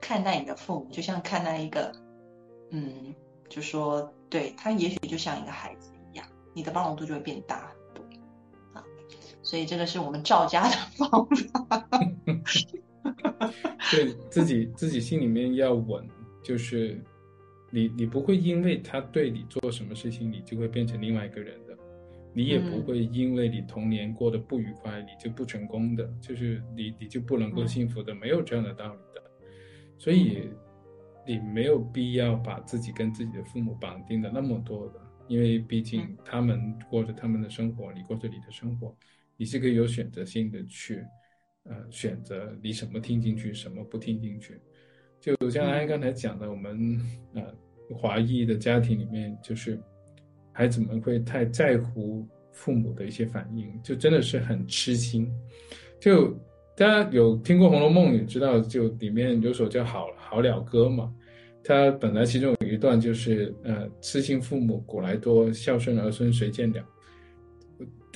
[0.00, 1.92] 看待你的父母，就像看待一个，
[2.72, 3.14] 嗯，
[3.48, 7.72] 就说对他也许就像一个孩子一样，你的包容度就会变大
[8.74, 8.82] 啊！
[9.40, 11.28] 所以这个是我们赵家的方
[11.68, 11.88] 法。
[13.90, 16.06] 对自己自己心里面要稳，
[16.42, 17.00] 就是
[17.70, 21.76] 你你不会因为他对你做什么事情，你就会变成另外一个人的，
[22.32, 29.22] 你也不会因为你童年过得不愉快，你就不成功的，就是你你就不能够幸福的，没有这样的道理的。
[29.98, 30.50] 所以
[31.26, 38.96] 你没有必要把自己跟自己的父母绑定的那么多的，因为毕竟他们过着他们的生活，你过着你的生活，
[39.36, 41.02] 你是可以有选择性的去。
[41.68, 44.60] 呃，选择你什么听进去，什么不听进去，
[45.20, 47.00] 就像安刚才讲的，我们
[47.34, 47.42] 呃
[47.94, 49.78] 华裔的家庭里面，就是
[50.52, 55.30] 孩子们会太在乎父母的一些反应，就真的是很痴心。
[56.00, 56.30] 就
[56.76, 61.12] 大家有听过《红楼梦》，也知道，就里面有首叫《好好了歌》嘛，
[61.64, 66.84] 它本来其中有一段就是呃，痴心父母古来多，孝顺儿孙谁见了。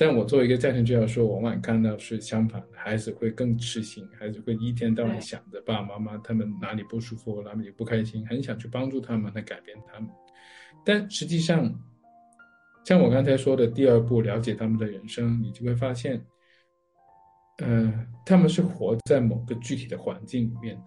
[0.01, 10.09] 但我作为一个家庭治疗师，往往看到是相反，孩子会更痴心，孩子会一天到晚想着爸爸妈妈他们哪里不舒服，哪里不开心，很想去帮助他们来改变他们。
[10.83, 11.71] 但实际上，
[12.83, 16.19] 像我刚才说的第二步，了解他们的人生，你就会发现，
[17.59, 17.93] 呃，
[18.25, 20.83] 他们是活在某个具体的环境里面的，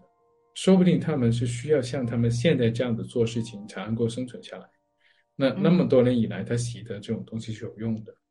[0.57, 4.67] 说不定他们是需要像他们现在这样子做事情才能够生存下来。
[5.37, 8.24] 那那么多年以来，他习得这种东西是有用的啊。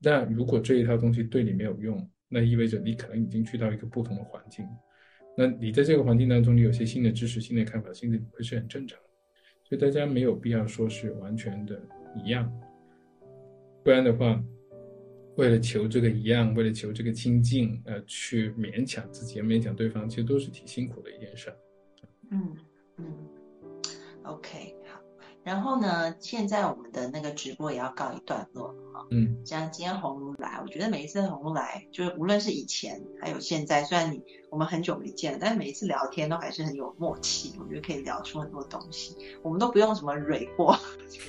[0.00, 4.66] 那如果这一套东西对你没有用，那意味着你可能已经去到一个不同的环境。
[5.36, 8.98] 那你在这个环境当中，你有些新的知识、新的看法、新的会是很正常。
[9.66, 11.80] 所以大家没有必要说是完全的
[12.22, 12.52] 一样，
[13.82, 14.38] 不然的话，
[15.36, 21.50] 为了求这个一样，为了求这个亲近，呃，去勉强自己，勉强对方，其实都是挺辛苦的一件事。
[22.30, 22.56] 嗯
[22.98, 23.06] 嗯
[24.24, 24.73] ，OK。
[25.44, 29.06] 然后呢，现在我们的那个直播也要告一段落哈。
[29.10, 29.36] 嗯。
[29.44, 37.52] 像今天红如来，我觉得每一次红如来，就是无论是以前还有现在，虽然你我们很久没见了，但是每一次聊天都还是很有默契。
[37.60, 40.74] 我觉得可以聊出很多东西，我们都不用什么蕊过，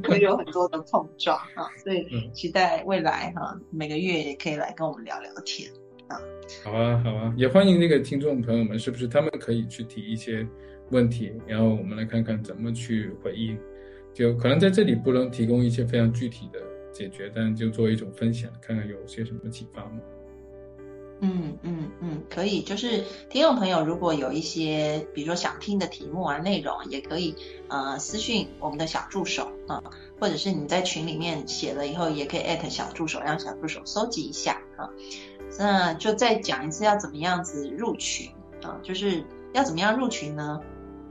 [0.00, 1.70] 都会有很多的碰撞啊。
[1.84, 5.70] 所以期待未来哈，每个月也可以来跟我们聊聊天
[6.08, 6.18] 啊。
[6.64, 10.44] 好啊，好啊，也欢迎那个听众朋友们，是不是他们可以去提一些。
[10.90, 13.58] 问题，然后我们来看看怎么去回应。
[14.14, 16.58] 就可能在这里不能提供一些非常具体的
[16.90, 20.00] 解决，但就作为一种分享，看看有些什么启发吗？
[21.20, 22.62] 嗯嗯嗯，可以。
[22.62, 27.34] 就是听众朋友如果有一些，比如说想听的题目啊、内容，也可以
[27.68, 29.82] 呃私信我们的小助手啊，
[30.18, 34.88] 或者是你在群里面写了以后，也可以艾特小助手，让小助手搜集一下啊。
[35.58, 38.30] 那就再讲一次要怎么样子入群
[38.62, 38.80] 啊？
[38.82, 39.22] 就是
[39.52, 40.60] 要怎么样入群呢？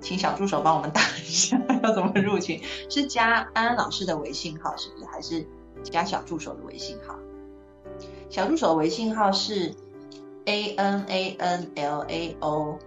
[0.06, 2.62] 请小助手帮我们打一下， 要怎么入群？
[2.92, 5.06] 是加安安老师的微信号，是不是？
[5.06, 5.44] 还是
[5.82, 7.16] 加小助手的微信号？
[8.30, 9.74] 小助手微信号是
[10.46, 12.78] a n a n l a o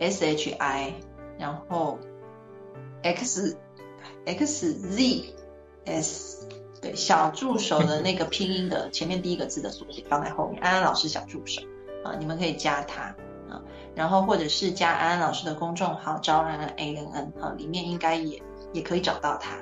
[0.00, 0.94] s h i，
[1.38, 1.98] 然后
[3.02, 3.56] x
[4.26, 5.34] x z
[5.86, 6.46] s，
[6.82, 11.62] 对，小助手的那个拼音的前面第一个字的缩写放在后面，安安老师小助手
[12.04, 13.16] 啊，你们可以加他。
[13.94, 19.56] 然后或者是加安安老师的公众号“招安安 A N N” 哈，里面应该也也可以找到他。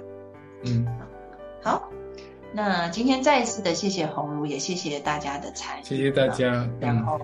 [0.65, 0.87] 嗯，
[1.63, 1.89] 好，
[2.53, 6.69] 那今天再一次的谢谢红茹，也谢谢大家的参与，谢谢大家。
[6.81, 7.19] 然后，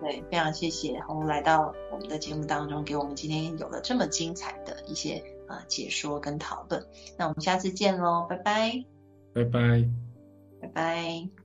[0.00, 6.84] 对，非常谢谢红茹来到我们的节目当中，给我们今天有了这么精彩的一些啊解说跟讨论。
[7.16, 8.84] 那我们下次见喽，拜拜，
[9.34, 9.88] 拜拜，
[10.60, 11.37] 拜拜。